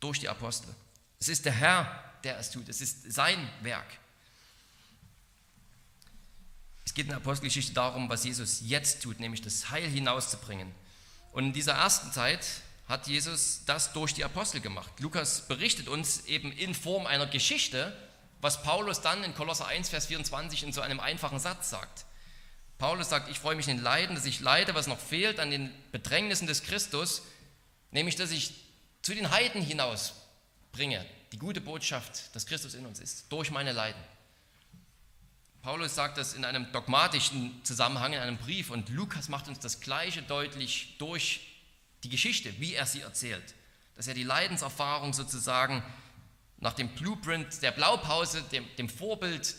[0.02, 0.74] durch die Apostel.
[1.20, 2.68] Es ist der Herr, der es tut.
[2.68, 3.86] Es ist sein Werk.
[6.84, 10.72] Es geht in der Apostelgeschichte darum, was Jesus jetzt tut, nämlich das Heil hinauszubringen.
[11.32, 12.44] Und in dieser ersten Zeit
[12.88, 14.92] hat Jesus das durch die Apostel gemacht.
[14.98, 17.96] Lukas berichtet uns eben in Form einer Geschichte,
[18.40, 22.04] was Paulus dann in Kolosser 1, Vers 24 in so einem einfachen Satz sagt.
[22.78, 25.50] Paulus sagt, ich freue mich in den Leiden, dass ich leide, was noch fehlt an
[25.52, 27.22] den Bedrängnissen des Christus,
[27.92, 28.52] nämlich dass ich
[29.02, 30.14] zu den Heiden hinaus
[30.70, 34.02] bringe, die gute Botschaft, dass Christus in uns ist, durch meine Leiden.
[35.62, 39.80] Paulus sagt das in einem dogmatischen Zusammenhang, in einem Brief und Lukas macht uns das
[39.80, 41.40] Gleiche deutlich durch
[42.02, 43.54] die Geschichte, wie er sie erzählt.
[43.94, 45.82] Dass er die Leidenserfahrung sozusagen
[46.58, 49.54] nach dem Blueprint der Blaupause, dem, dem Vorbild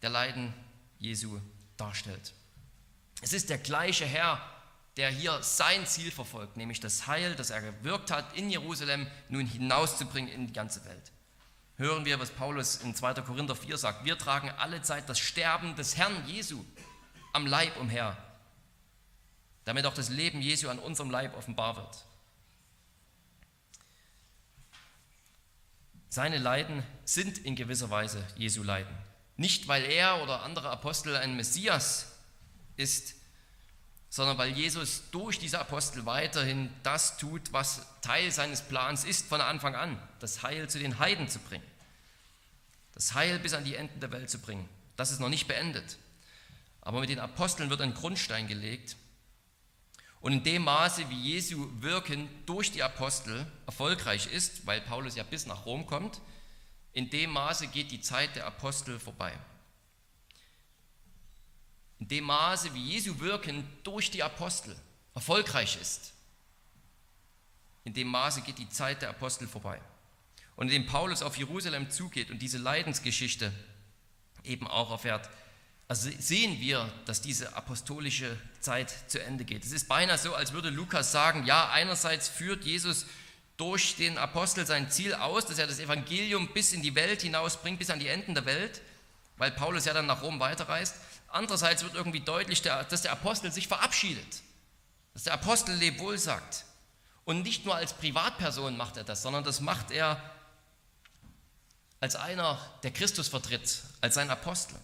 [0.00, 0.54] der Leiden
[0.98, 1.38] Jesu
[1.76, 2.32] darstellt.
[3.20, 4.40] Es ist der gleiche Herr,
[4.96, 9.46] der hier sein Ziel verfolgt, nämlich das Heil, das er gewirkt hat in Jerusalem, nun
[9.46, 11.12] hinauszubringen in die ganze Welt.
[11.76, 13.14] Hören wir, was Paulus in 2.
[13.14, 14.04] Korinther 4 sagt.
[14.04, 16.64] Wir tragen alle Zeit das Sterben des Herrn Jesu
[17.32, 18.16] am Leib umher,
[19.64, 22.04] damit auch das Leben Jesu an unserem Leib offenbar wird.
[26.08, 28.96] Seine Leiden sind in gewisser Weise Jesu Leiden.
[29.36, 32.12] Nicht, weil er oder andere Apostel ein Messias
[32.76, 33.13] ist,
[34.14, 39.40] sondern weil Jesus durch diese Apostel weiterhin das tut, was Teil seines Plans ist von
[39.40, 41.64] Anfang an, das Heil zu den Heiden zu bringen.
[42.92, 44.68] Das Heil bis an die Enden der Welt zu bringen.
[44.94, 45.98] Das ist noch nicht beendet.
[46.80, 48.94] Aber mit den Aposteln wird ein Grundstein gelegt.
[50.20, 55.24] Und in dem Maße, wie Jesu Wirken durch die Apostel erfolgreich ist, weil Paulus ja
[55.24, 56.20] bis nach Rom kommt,
[56.92, 59.32] in dem Maße geht die Zeit der Apostel vorbei.
[62.04, 64.76] In dem Maße, wie Jesu Wirken durch die Apostel
[65.14, 66.12] erfolgreich ist,
[67.84, 69.80] in dem Maße geht die Zeit der Apostel vorbei.
[70.54, 73.50] Und indem Paulus auf Jerusalem zugeht und diese Leidensgeschichte
[74.42, 75.30] eben auch erfährt,
[75.88, 79.64] also sehen wir, dass diese apostolische Zeit zu Ende geht.
[79.64, 83.06] Es ist beinahe so, als würde Lukas sagen, ja, einerseits führt Jesus
[83.56, 87.78] durch den Apostel sein Ziel aus, dass er das Evangelium bis in die Welt hinausbringt,
[87.78, 88.82] bis an die Enden der Welt,
[89.38, 90.96] weil Paulus ja dann nach Rom weiterreist.
[91.34, 94.42] Andererseits wird irgendwie deutlich, dass der Apostel sich verabschiedet,
[95.14, 96.64] dass der Apostel Lebwohl sagt.
[97.24, 100.22] Und nicht nur als Privatperson macht er das, sondern das macht er
[101.98, 104.76] als einer, der Christus vertritt, als sein Apostel.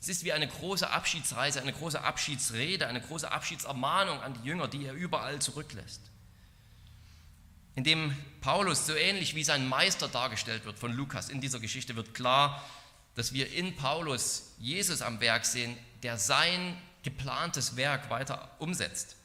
[0.00, 4.68] Es ist wie eine große Abschiedsreise, eine große Abschiedsrede, eine große Abschiedsermahnung an die Jünger,
[4.68, 6.02] die er überall zurücklässt.
[7.74, 12.14] Indem Paulus so ähnlich wie sein Meister dargestellt wird von Lukas in dieser Geschichte, wird
[12.14, 12.62] klar,
[13.18, 19.16] dass wir in Paulus Jesus am Werk sehen, der sein geplantes Werk weiter umsetzt.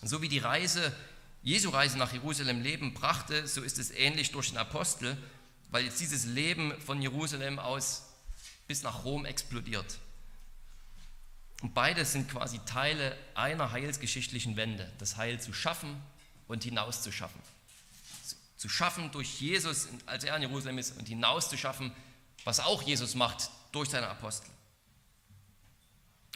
[0.00, 0.94] So wie die Reise,
[1.42, 5.16] Jesu Reise nach Jerusalem Leben brachte, so ist es ähnlich durch den Apostel,
[5.72, 8.04] weil jetzt dieses Leben von Jerusalem aus
[8.68, 9.98] bis nach Rom explodiert.
[11.62, 16.00] Und beides sind quasi Teile einer heilsgeschichtlichen Wende, das Heil zu schaffen
[16.46, 17.40] und hinauszuschaffen.
[18.56, 21.90] Zu schaffen durch Jesus, als er in Jerusalem ist, und hinauszuschaffen,
[22.44, 24.50] was auch Jesus macht durch seine Apostel.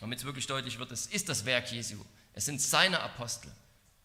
[0.01, 1.97] Damit es wirklich deutlich wird, es ist das Werk Jesu.
[2.33, 3.51] Es sind seine Apostel.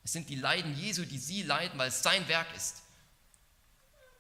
[0.04, 2.84] Es sind die Leiden Jesu, die sie leiden, weil es sein Werk ist.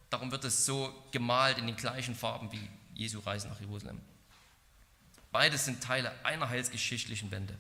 [0.09, 4.01] Darum wird es so gemalt in den gleichen Farben wie Jesu Reise nach Jerusalem.
[5.31, 7.55] Beides sind Teile einer heilsgeschichtlichen Wende.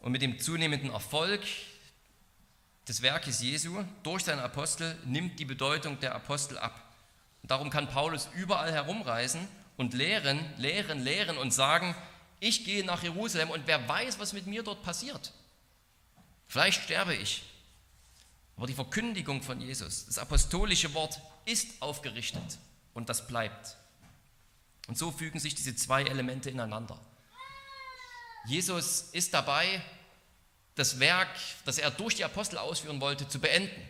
[0.00, 1.42] Und mit dem zunehmenden Erfolg
[2.86, 6.87] des Werkes Jesu durch seine Apostel nimmt die Bedeutung der Apostel ab.
[7.42, 9.46] Darum kann Paulus überall herumreisen
[9.76, 11.94] und lehren, lehren, lehren und sagen,
[12.40, 15.32] ich gehe nach Jerusalem und wer weiß, was mit mir dort passiert.
[16.46, 17.42] Vielleicht sterbe ich.
[18.56, 22.58] Aber die Verkündigung von Jesus, das apostolische Wort ist aufgerichtet
[22.92, 23.76] und das bleibt.
[24.88, 26.98] Und so fügen sich diese zwei Elemente ineinander.
[28.46, 29.82] Jesus ist dabei,
[30.74, 31.28] das Werk,
[31.64, 33.88] das er durch die Apostel ausführen wollte, zu beenden.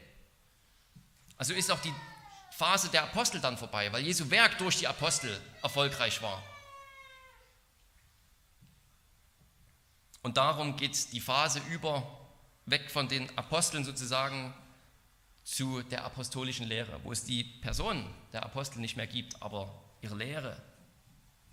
[1.37, 1.95] Also ist auch die
[2.59, 6.43] Phase der Apostel dann vorbei, weil Jesu Werk durch die Apostel erfolgreich war.
[10.23, 12.03] Und darum geht die Phase über,
[12.67, 14.53] weg von den Aposteln sozusagen
[15.45, 20.17] zu der apostolischen Lehre, wo es die Person der Apostel nicht mehr gibt, aber ihre
[20.17, 20.61] Lehre,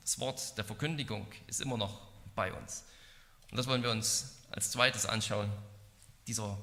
[0.02, 2.02] das Wort der Verkündigung ist immer noch
[2.34, 2.84] bei uns.
[3.52, 5.52] Und das wollen wir uns als zweites anschauen.
[6.26, 6.58] Dieser,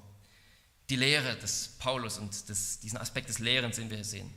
[0.88, 4.32] die Lehre des Paulus und des, diesen Aspekt des Lehrens, den wir hier sehen.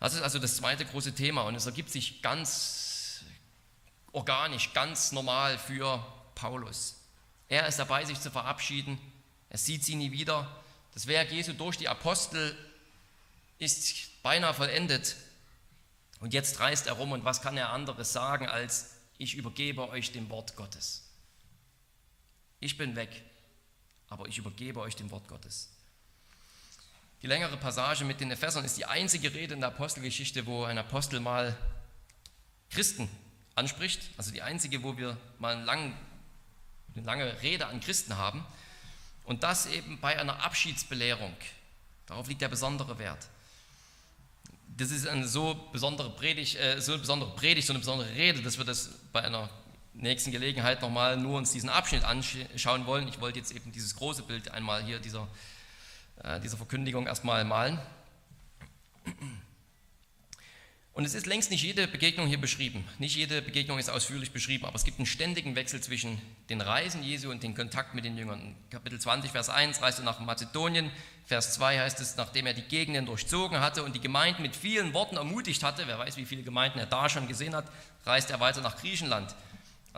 [0.00, 3.24] Das ist also das zweite große Thema und es ergibt sich ganz
[4.12, 6.96] organisch, ganz normal für Paulus.
[7.48, 8.98] Er ist dabei, sich zu verabschieden.
[9.50, 10.62] Er sieht sie nie wieder.
[10.94, 12.56] Das Werk Jesu durch die Apostel
[13.58, 15.16] ist beinahe vollendet.
[16.20, 20.12] Und jetzt reist er rum und was kann er anderes sagen als, ich übergebe euch
[20.12, 21.08] dem Wort Gottes.
[22.60, 23.22] Ich bin weg,
[24.08, 25.68] aber ich übergebe euch dem Wort Gottes.
[27.22, 30.78] Die längere Passage mit den Ephesern ist die einzige Rede in der Apostelgeschichte, wo ein
[30.78, 31.56] Apostel mal
[32.70, 33.08] Christen
[33.54, 34.10] anspricht.
[34.16, 35.94] Also die einzige, wo wir mal eine
[37.02, 38.46] lange Rede an Christen haben.
[39.24, 41.34] Und das eben bei einer Abschiedsbelehrung.
[42.06, 43.28] Darauf liegt der besondere Wert
[44.78, 48.42] das ist eine so besondere Predigt, äh, so eine besondere Predigt, so eine besondere Rede,
[48.42, 49.50] dass wir das bei einer
[49.98, 53.08] nächsten Gelegenheit nochmal nur uns diesen Abschnitt anschauen wollen.
[53.08, 55.28] Ich wollte jetzt eben dieses große Bild einmal hier dieser,
[56.22, 57.78] äh, dieser Verkündigung erstmal malen.
[60.98, 62.84] Und es ist längst nicht jede Begegnung hier beschrieben.
[62.98, 66.20] Nicht jede Begegnung ist ausführlich beschrieben, aber es gibt einen ständigen Wechsel zwischen
[66.50, 68.56] den Reisen Jesu und den Kontakt mit den Jüngern.
[68.68, 70.90] Kapitel 20, Vers 1 reist er nach Mazedonien.
[71.24, 74.92] Vers 2 heißt es, nachdem er die Gegenden durchzogen hatte und die Gemeinden mit vielen
[74.92, 77.70] Worten ermutigt hatte, wer weiß, wie viele Gemeinden er da schon gesehen hat,
[78.04, 79.36] reist er weiter nach Griechenland.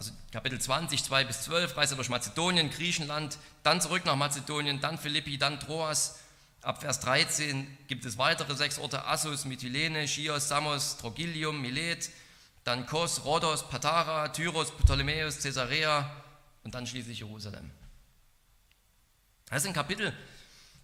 [0.00, 4.80] Also Kapitel 20, 2 bis 12 reist er durch Mazedonien, Griechenland, dann zurück nach Mazedonien,
[4.80, 6.18] dann Philippi, dann Troas
[6.62, 12.10] Ab Vers 13 gibt es weitere sechs Orte: Assus, Mytilene, Chios, Samos, Trogilium, Milet,
[12.64, 16.10] dann Kos, Rhodos, Patara, Tyros, Ptolemäus, Caesarea
[16.62, 17.70] und dann schließlich Jerusalem.
[19.48, 20.14] Das sind Kapitel,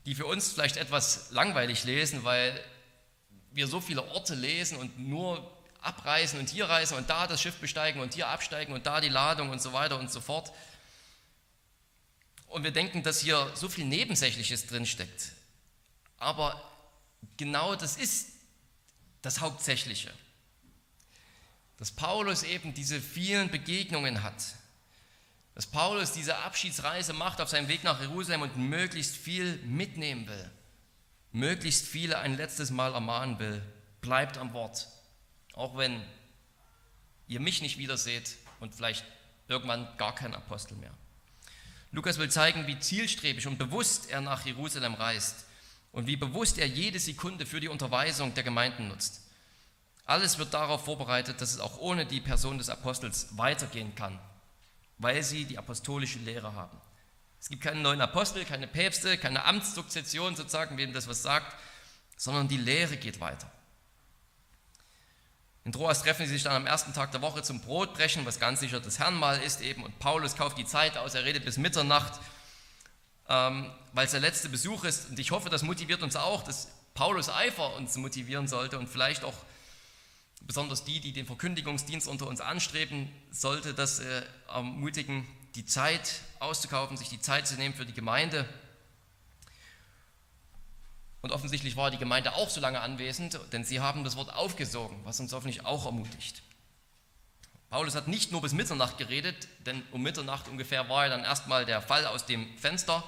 [0.07, 2.59] die für uns vielleicht etwas langweilig lesen, weil
[3.53, 5.56] wir so viele Orte lesen und nur
[5.87, 9.09] abreisen und hier reisen und da das Schiff besteigen und hier absteigen und da die
[9.09, 10.53] Ladung und so weiter und so fort.
[12.49, 15.33] Und wir denken, dass hier so viel Nebensächliches drinsteckt.
[16.19, 16.63] Aber
[17.37, 18.33] genau das ist
[19.23, 20.13] das Hauptsächliche.
[21.79, 24.43] Dass Paulus eben diese vielen Begegnungen hat.
[25.55, 30.51] Dass Paulus diese Abschiedsreise macht auf seinem Weg nach Jerusalem und möglichst viel mitnehmen will.
[31.33, 33.63] Möglichst viele ein letztes Mal ermahnen will.
[34.01, 34.87] Bleibt am Wort.
[35.57, 36.01] Auch wenn
[37.27, 39.05] ihr mich nicht wiederseht und vielleicht
[39.49, 40.93] irgendwann gar kein Apostel mehr.
[41.91, 45.47] Lukas will zeigen, wie zielstrebig und bewusst er nach Jerusalem reist
[45.93, 49.23] und wie bewusst er jede Sekunde für die Unterweisung der Gemeinden nutzt.
[50.05, 54.19] Alles wird darauf vorbereitet, dass es auch ohne die Person des Apostels weitergehen kann,
[54.99, 56.79] weil sie die apostolische Lehre haben.
[57.41, 61.57] Es gibt keinen neuen Apostel, keine Päpste, keine Amtssukzession sozusagen, wem das was sagt,
[62.17, 63.51] sondern die Lehre geht weiter.
[65.67, 68.61] In Troas treffen sie sich dann am ersten Tag der Woche zum Brotbrechen, was ganz
[68.61, 69.83] sicher das Herrnmahl ist eben.
[69.83, 72.21] Und Paulus kauft die Zeit aus, er redet bis Mitternacht,
[73.29, 75.11] ähm, weil es der letzte Besuch ist.
[75.11, 79.25] Und ich hoffe, das motiviert uns auch, dass Paulus Eifer uns motivieren sollte und vielleicht
[79.25, 79.35] auch
[80.43, 86.97] besonders die, die den Verkündigungsdienst unter uns anstreben, sollte das äh, ermutigen, die Zeit auszukaufen,
[86.97, 88.49] sich die Zeit zu nehmen für die Gemeinde
[91.23, 95.01] und offensichtlich war die Gemeinde auch so lange anwesend, denn sie haben das Wort aufgesogen,
[95.05, 96.43] was uns hoffentlich auch ermutigt.
[97.71, 101.67] Paulus hat nicht nur bis Mitternacht geredet, denn um Mitternacht ungefähr war ja dann erstmal
[101.67, 103.03] der Fall aus dem Fenster,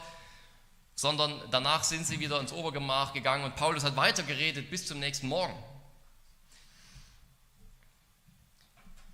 [0.95, 4.99] sondern danach sind sie wieder ins Obergemach gegangen und Paulus hat weiter geredet bis zum
[4.99, 5.55] nächsten Morgen.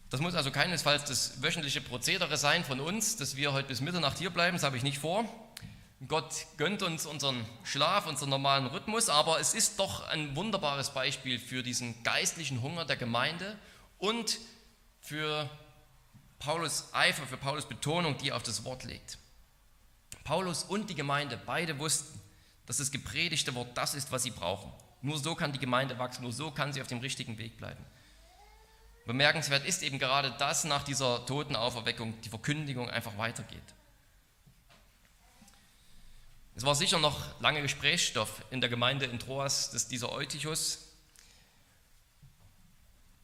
[0.08, 4.16] Das muss also keinesfalls das wöchentliche Prozedere sein von uns, dass wir heute bis Mitternacht
[4.16, 5.24] hier bleiben, das habe ich nicht vor.
[6.08, 11.38] Gott gönnt uns unseren Schlaf, unseren normalen Rhythmus, aber es ist doch ein wunderbares Beispiel
[11.38, 13.56] für diesen geistlichen Hunger der Gemeinde
[13.98, 14.38] und
[15.00, 15.48] für
[16.38, 19.18] Paulus Eifer, für Paulus Betonung, die er auf das Wort legt.
[20.24, 22.20] Paulus und die Gemeinde, beide wussten,
[22.66, 24.72] dass das gepredigte Wort das ist, was sie brauchen.
[25.00, 27.84] Nur so kann die Gemeinde wachsen, nur so kann sie auf dem richtigen Weg bleiben.
[29.06, 33.62] Bemerkenswert ist eben gerade, dass nach dieser Totenauferweckung die Verkündigung einfach weitergeht.
[36.56, 40.78] Es war sicher noch lange Gesprächsstoff in der Gemeinde in Troas, dass dieser Eutychus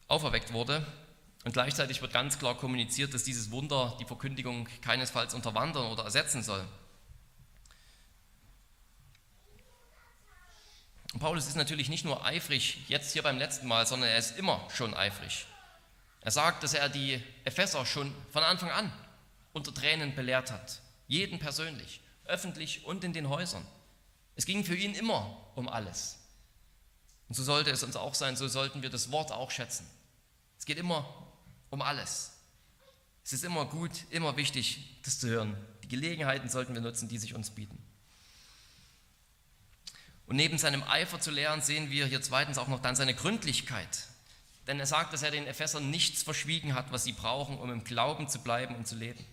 [0.07, 0.85] auferweckt wurde.
[1.45, 6.43] Und gleichzeitig wird ganz klar kommuniziert, dass dieses Wunder die Verkündigung keinesfalls unterwandern oder ersetzen
[6.43, 6.63] soll.
[11.13, 14.37] Und Paulus ist natürlich nicht nur eifrig jetzt hier beim letzten Mal, sondern er ist
[14.37, 15.45] immer schon eifrig.
[16.19, 18.91] Er sagt, dass er die Epheser schon von Anfang an
[19.53, 23.65] unter Tränen belehrt hat, jeden persönlich öffentlich und in den Häusern.
[24.35, 26.17] Es ging für ihn immer um alles.
[27.27, 29.87] Und so sollte es uns auch sein, so sollten wir das Wort auch schätzen.
[30.57, 31.07] Es geht immer
[31.69, 32.33] um alles.
[33.23, 35.55] Es ist immer gut, immer wichtig, das zu hören.
[35.83, 37.77] Die Gelegenheiten sollten wir nutzen, die sich uns bieten.
[40.25, 44.07] Und neben seinem Eifer zu lehren, sehen wir hier zweitens auch noch dann seine Gründlichkeit.
[44.67, 47.83] Denn er sagt, dass er den Ephesern nichts verschwiegen hat, was sie brauchen, um im
[47.83, 49.25] Glauben zu bleiben und zu leben.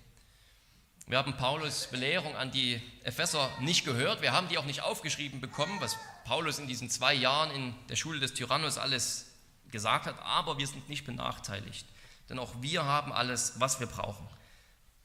[1.09, 4.21] Wir haben Paulus Belehrung an die Epheser nicht gehört.
[4.21, 7.97] Wir haben die auch nicht aufgeschrieben bekommen, was Paulus in diesen zwei Jahren in der
[7.97, 9.25] Schule des Tyrannus alles
[9.71, 10.19] gesagt hat.
[10.21, 11.87] Aber wir sind nicht benachteiligt,
[12.29, 14.29] denn auch wir haben alles, was wir brauchen.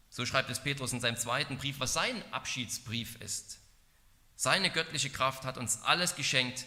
[0.09, 3.59] So schreibt es Petrus in seinem zweiten Brief, was sein Abschiedsbrief ist.
[4.35, 6.65] Seine göttliche Kraft hat uns alles geschenkt,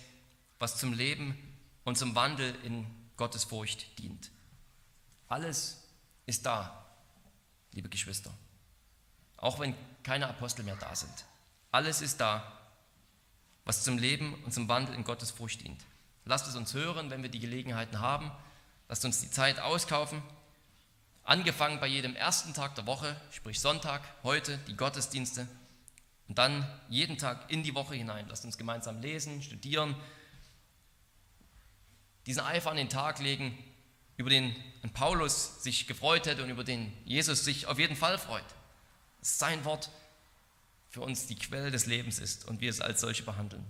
[0.59, 1.37] was zum Leben
[1.85, 2.87] und zum Wandel in
[3.19, 4.31] Gottes Furcht dient.
[5.29, 5.85] Alles
[6.25, 6.87] ist da,
[7.73, 8.33] liebe Geschwister
[9.37, 11.25] auch wenn keine Apostel mehr da sind.
[11.73, 12.53] Alles ist da,
[13.65, 15.85] was zum Leben und zum Wandel in Gottes Furcht dient.
[16.25, 18.31] Lasst es uns hören, wenn wir die Gelegenheiten haben.
[18.89, 20.23] Lasst uns die Zeit auskaufen.
[21.25, 25.49] Angefangen bei jedem ersten Tag der Woche, sprich Sonntag, heute die Gottesdienste.
[26.29, 28.27] Und dann jeden Tag in die Woche hinein.
[28.29, 29.97] Lasst uns gemeinsam lesen, studieren,
[32.27, 33.57] diesen Eifer an den Tag legen,
[34.17, 34.55] über den
[34.95, 38.45] Paulus sich gefreut hätte und über den Jesus sich auf jeden Fall freut
[39.27, 39.91] sein Wort
[40.89, 43.65] für uns die Quelle des Lebens ist und wir es als solche behandeln.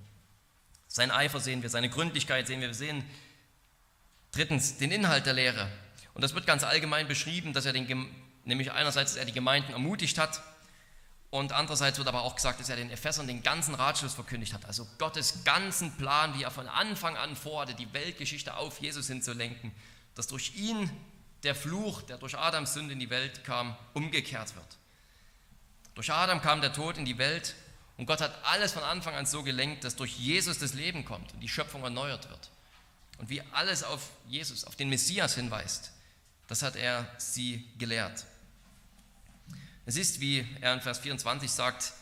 [0.86, 2.68] Sein Eifer sehen wir, seine Gründlichkeit sehen wir.
[2.68, 3.04] Wir sehen
[4.32, 5.68] drittens den Inhalt der Lehre.
[6.14, 8.08] Und das wird ganz allgemein beschrieben, dass er den,
[8.44, 10.42] nämlich einerseits, dass er die Gemeinden ermutigt hat
[11.30, 14.64] und andererseits wird aber auch gesagt, dass er den Ephesern den ganzen Ratschluss verkündigt hat.
[14.64, 19.72] Also Gottes ganzen Plan, wie er von Anfang an vorhatte, die Weltgeschichte auf Jesus hinzulenken,
[20.14, 20.90] dass durch ihn
[21.42, 24.78] der Fluch, der durch Adams Sünde in die Welt kam, umgekehrt wird.
[25.96, 27.54] Durch Adam kam der Tod in die Welt
[27.96, 31.32] und Gott hat alles von Anfang an so gelenkt, dass durch Jesus das Leben kommt
[31.32, 32.50] und die Schöpfung erneuert wird.
[33.18, 35.92] Und wie alles auf Jesus, auf den Messias hinweist,
[36.48, 38.26] das hat er sie gelehrt.
[39.86, 41.94] Es ist, wie er in Vers 24 sagt,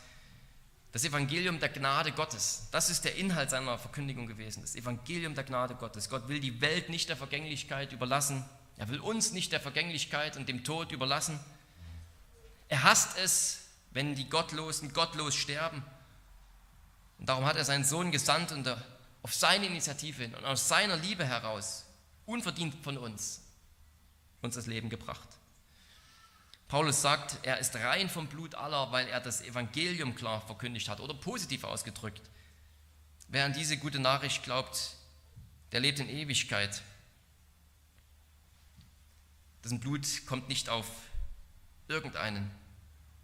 [0.91, 4.61] Das Evangelium der Gnade Gottes, das ist der Inhalt seiner Verkündigung gewesen.
[4.61, 6.09] Das Evangelium der Gnade Gottes.
[6.09, 8.43] Gott will die Welt nicht der Vergänglichkeit überlassen.
[8.75, 11.39] Er will uns nicht der Vergänglichkeit und dem Tod überlassen.
[12.67, 13.64] Er hasst es,
[13.95, 15.81] wenn die Gottlosen gottlos sterben.
[17.17, 18.67] Und darum hat er seinen Sohn gesandt und
[19.21, 21.85] auf seine Initiative hin und aus seiner Liebe heraus,
[22.25, 23.41] unverdient von uns,
[24.41, 25.29] uns das Leben gebracht.
[26.67, 30.99] Paulus sagt, er ist rein vom Blut aller, weil er das Evangelium klar verkündigt hat
[30.99, 32.21] oder positiv ausgedrückt.
[33.29, 34.97] Wer an diese gute Nachricht glaubt,
[35.71, 36.81] der lebt in Ewigkeit.
[39.63, 40.85] Dessen Blut kommt nicht auf
[41.87, 42.51] irgendeinen.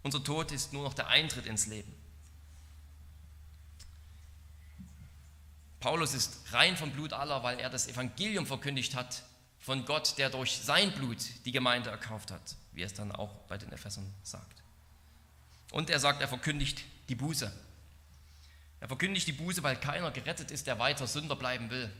[0.02, 1.94] Unser Tod ist nur noch der Eintritt ins Leben.
[5.80, 9.22] Paulus ist rein vom Blut aller, weil er das Evangelium verkündigt hat
[9.58, 13.58] von Gott, der durch sein Blut die Gemeinde erkauft hat wie es dann auch bei
[13.58, 14.62] den Ephesern sagt.
[15.70, 17.52] Und er sagt, er verkündigt die Buße.
[18.80, 21.90] Er verkündigt die Buße, weil keiner gerettet ist, der weiter Sünder bleiben will.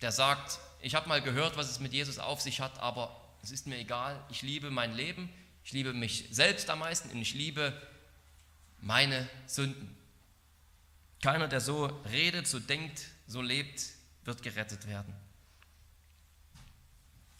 [0.00, 3.50] Der sagt, ich habe mal gehört, was es mit Jesus auf sich hat, aber es
[3.50, 4.22] ist mir egal.
[4.30, 5.28] Ich liebe mein Leben,
[5.68, 7.78] ich liebe mich selbst am meisten und ich liebe
[8.80, 9.94] meine Sünden.
[11.22, 13.82] Keiner, der so redet, so denkt, so lebt,
[14.24, 15.14] wird gerettet werden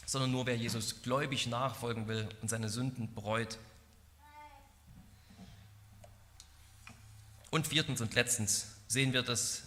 [0.09, 3.59] sondern nur wer Jesus gläubig nachfolgen will und seine Sünden bereut.
[7.51, 9.65] Und viertens und letztens sehen wir, dass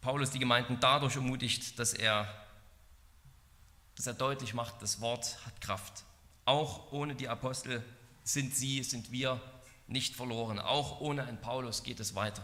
[0.00, 2.32] Paulus die Gemeinden dadurch ermutigt, dass er,
[3.96, 6.05] dass er deutlich macht, das Wort hat Kraft.
[6.46, 7.84] Auch ohne die Apostel
[8.22, 9.40] sind sie, sind wir
[9.88, 10.58] nicht verloren.
[10.58, 12.42] Auch ohne einen Paulus geht es weiter.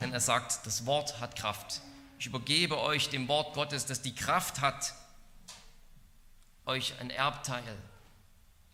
[0.00, 1.82] Denn er sagt, das Wort hat Kraft.
[2.18, 4.94] Ich übergebe euch dem Wort Gottes, das die Kraft hat,
[6.64, 7.76] euch ein Erbteil,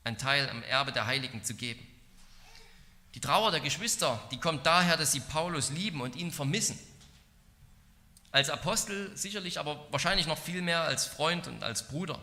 [0.04, 1.84] ein Teil am Erbe der Heiligen zu geben.
[3.14, 6.78] Die Trauer der Geschwister, die kommt daher, dass sie Paulus lieben und ihn vermissen.
[8.30, 12.20] Als Apostel sicherlich, aber wahrscheinlich noch viel mehr als Freund und als Bruder,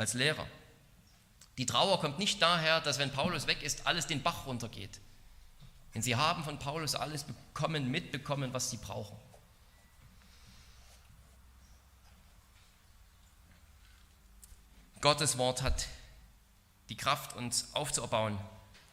[0.00, 0.46] als Lehrer.
[1.58, 4.98] Die Trauer kommt nicht daher, dass wenn Paulus weg ist, alles den Bach runtergeht.
[5.94, 9.16] Denn sie haben von Paulus alles bekommen, mitbekommen, was sie brauchen.
[15.02, 15.86] Gottes Wort hat
[16.88, 18.38] die Kraft, uns aufzuerbauen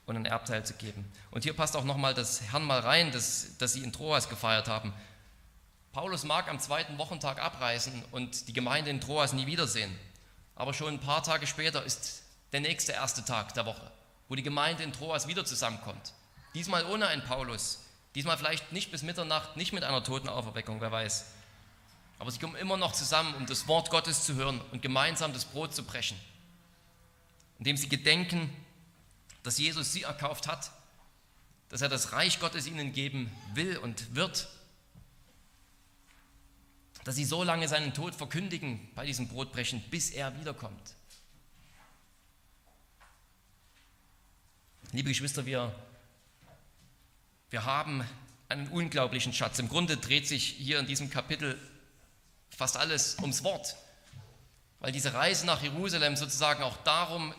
[0.06, 1.10] und ein Erbteil zu geben.
[1.32, 4.68] Und hier passt auch nochmal das Herrn mal rein, das, das sie in Troas gefeiert
[4.68, 4.94] haben.
[5.94, 9.98] Paulus mag am zweiten Wochentag abreisen und die Gemeinde in Troas nie wiedersehen.
[10.58, 13.92] Aber schon ein paar Tage später ist der nächste erste Tag der Woche,
[14.28, 16.14] wo die Gemeinde in Troas wieder zusammenkommt.
[16.56, 17.80] Diesmal ohne einen Paulus.
[18.16, 21.26] Diesmal vielleicht nicht bis Mitternacht, nicht mit einer Totenauferweckung, wer weiß.
[22.18, 25.46] Aber sie kommen immer noch zusammen, um das Wort Gottes zu hören und gemeinsam das
[25.46, 26.20] Brot zu brechen.
[27.60, 28.52] Indem sie gedenken,
[29.44, 30.72] dass Jesus sie erkauft hat,
[31.70, 34.48] dass er das Reich Gottes ihnen geben will und wird,
[37.08, 40.94] dass sie so lange seinen Tod verkündigen bei diesem Brotbrechen, bis er wiederkommt.
[44.92, 45.74] Liebe Geschwister, wir
[47.50, 48.06] wir haben
[48.50, 49.58] einen unglaublichen Schatz.
[49.58, 51.58] Im Grunde dreht sich hier in diesem Kapitel
[52.50, 53.78] fast alles ums Wort,
[54.82, 57.34] weil diese Reise nach Jerusalem sozusagen auch darum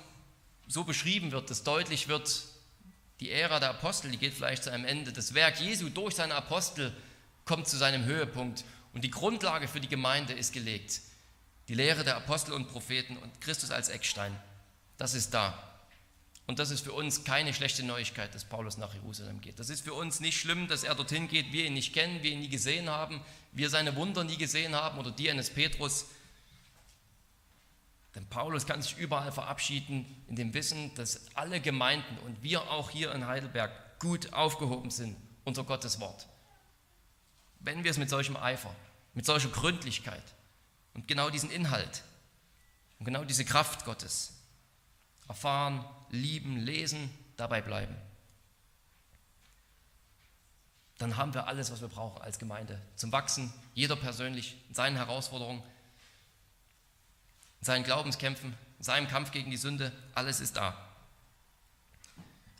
[0.66, 2.47] so beschrieben wird, dass deutlich wird,
[3.21, 5.12] die Ära der Apostel, die geht vielleicht zu einem Ende.
[5.12, 6.91] Das Werk Jesu durch seine Apostel
[7.45, 11.01] kommt zu seinem Höhepunkt und die Grundlage für die Gemeinde ist gelegt.
[11.68, 14.34] Die Lehre der Apostel und Propheten und Christus als Eckstein,
[14.97, 15.62] das ist da.
[16.47, 19.59] Und das ist für uns keine schlechte Neuigkeit, dass Paulus nach Jerusalem geht.
[19.59, 22.30] Das ist für uns nicht schlimm, dass er dorthin geht, wir ihn nicht kennen, wir
[22.30, 23.20] ihn nie gesehen haben,
[23.53, 26.07] wir seine Wunder nie gesehen haben oder die eines Petrus.
[28.14, 32.89] Denn Paulus kann sich überall verabschieden in dem Wissen, dass alle Gemeinden und wir auch
[32.89, 36.26] hier in Heidelberg gut aufgehoben sind unter Gottes Wort.
[37.61, 38.75] Wenn wir es mit solchem Eifer,
[39.15, 40.23] mit solcher Gründlichkeit
[40.95, 42.03] und genau diesen Inhalt
[42.99, 44.35] und genau diese Kraft Gottes
[45.29, 47.95] erfahren, lieben, lesen, dabei bleiben.
[50.99, 54.97] Dann haben wir alles, was wir brauchen als Gemeinde zum Wachsen, jeder persönlich in seinen
[54.97, 55.63] Herausforderungen,
[57.61, 60.77] in seinen Glaubenskämpfen, in seinem Kampf gegen die Sünde, alles ist da,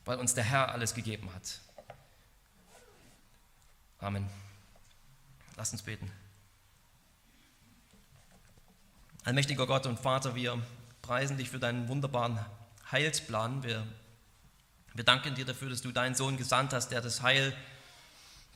[0.05, 1.61] weil uns der Herr alles gegeben hat.
[3.99, 4.29] Amen.
[5.59, 6.09] Lass uns beten.
[9.25, 10.63] Allmächtiger Gott und Vater, wir
[11.03, 12.39] preisen dich für deinen wunderbaren
[12.93, 13.65] Heilsplan.
[13.65, 13.85] Wir,
[14.95, 17.53] wir danken dir dafür, dass du deinen Sohn gesandt hast, der das Heil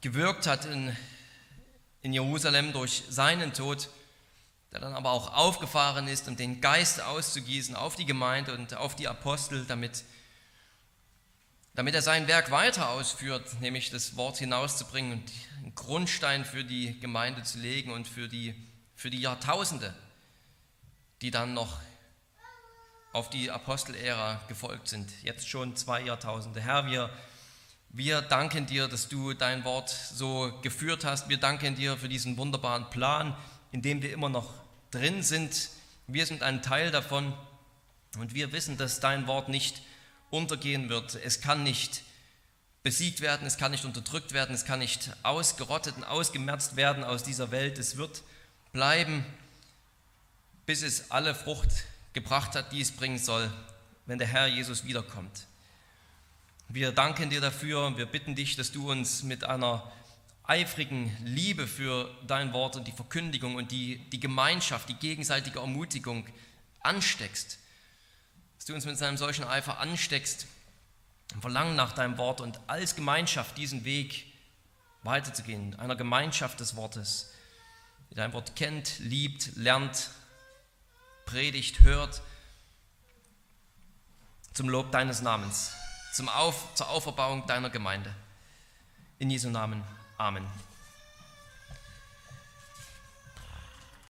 [0.00, 0.96] gewirkt hat in,
[2.02, 3.88] in Jerusalem durch seinen Tod,
[4.70, 8.94] der dann aber auch aufgefahren ist, um den Geist auszugießen auf die Gemeinde und auf
[8.94, 10.04] die Apostel, damit,
[11.74, 16.98] damit er sein Werk weiter ausführt, nämlich das Wort hinauszubringen und einen Grundstein für die
[17.00, 18.54] Gemeinde zu legen und für die,
[18.94, 19.94] für die Jahrtausende,
[21.22, 21.80] die dann noch
[23.12, 25.10] auf die Apostelära gefolgt sind.
[25.22, 26.60] Jetzt schon zwei Jahrtausende.
[26.60, 27.10] Herr, wir,
[27.90, 31.28] wir danken dir, dass du dein Wort so geführt hast.
[31.28, 33.36] Wir danken dir für diesen wunderbaren Plan,
[33.70, 34.52] in dem wir immer noch
[34.90, 35.70] drin sind.
[36.06, 37.32] Wir sind ein Teil davon
[38.18, 39.82] und wir wissen, dass dein Wort nicht
[40.32, 41.14] untergehen wird.
[41.14, 42.02] Es kann nicht
[42.82, 47.22] besiegt werden, es kann nicht unterdrückt werden, es kann nicht ausgerottet und ausgemerzt werden aus
[47.22, 47.78] dieser Welt.
[47.78, 48.22] Es wird
[48.72, 49.24] bleiben,
[50.66, 51.68] bis es alle Frucht
[52.14, 53.52] gebracht hat, die es bringen soll,
[54.06, 55.46] wenn der Herr Jesus wiederkommt.
[56.68, 59.92] Wir danken dir dafür wir bitten dich, dass du uns mit einer
[60.44, 66.26] eifrigen Liebe für dein Wort und die Verkündigung und die, die Gemeinschaft, die gegenseitige Ermutigung
[66.80, 67.58] ansteckst.
[68.62, 70.46] Dass du uns mit einem solchen Eifer ansteckst,
[71.40, 74.24] Verlangen nach deinem Wort und als Gemeinschaft diesen Weg
[75.02, 77.32] weiterzugehen, einer Gemeinschaft des Wortes,
[78.08, 80.10] die dein Wort kennt, liebt, lernt,
[81.26, 82.22] predigt, hört,
[84.54, 85.72] zum Lob deines Namens,
[86.12, 88.14] zum Auf, zur Auferbauung deiner Gemeinde.
[89.18, 89.82] In Jesu Namen.
[90.18, 90.46] Amen.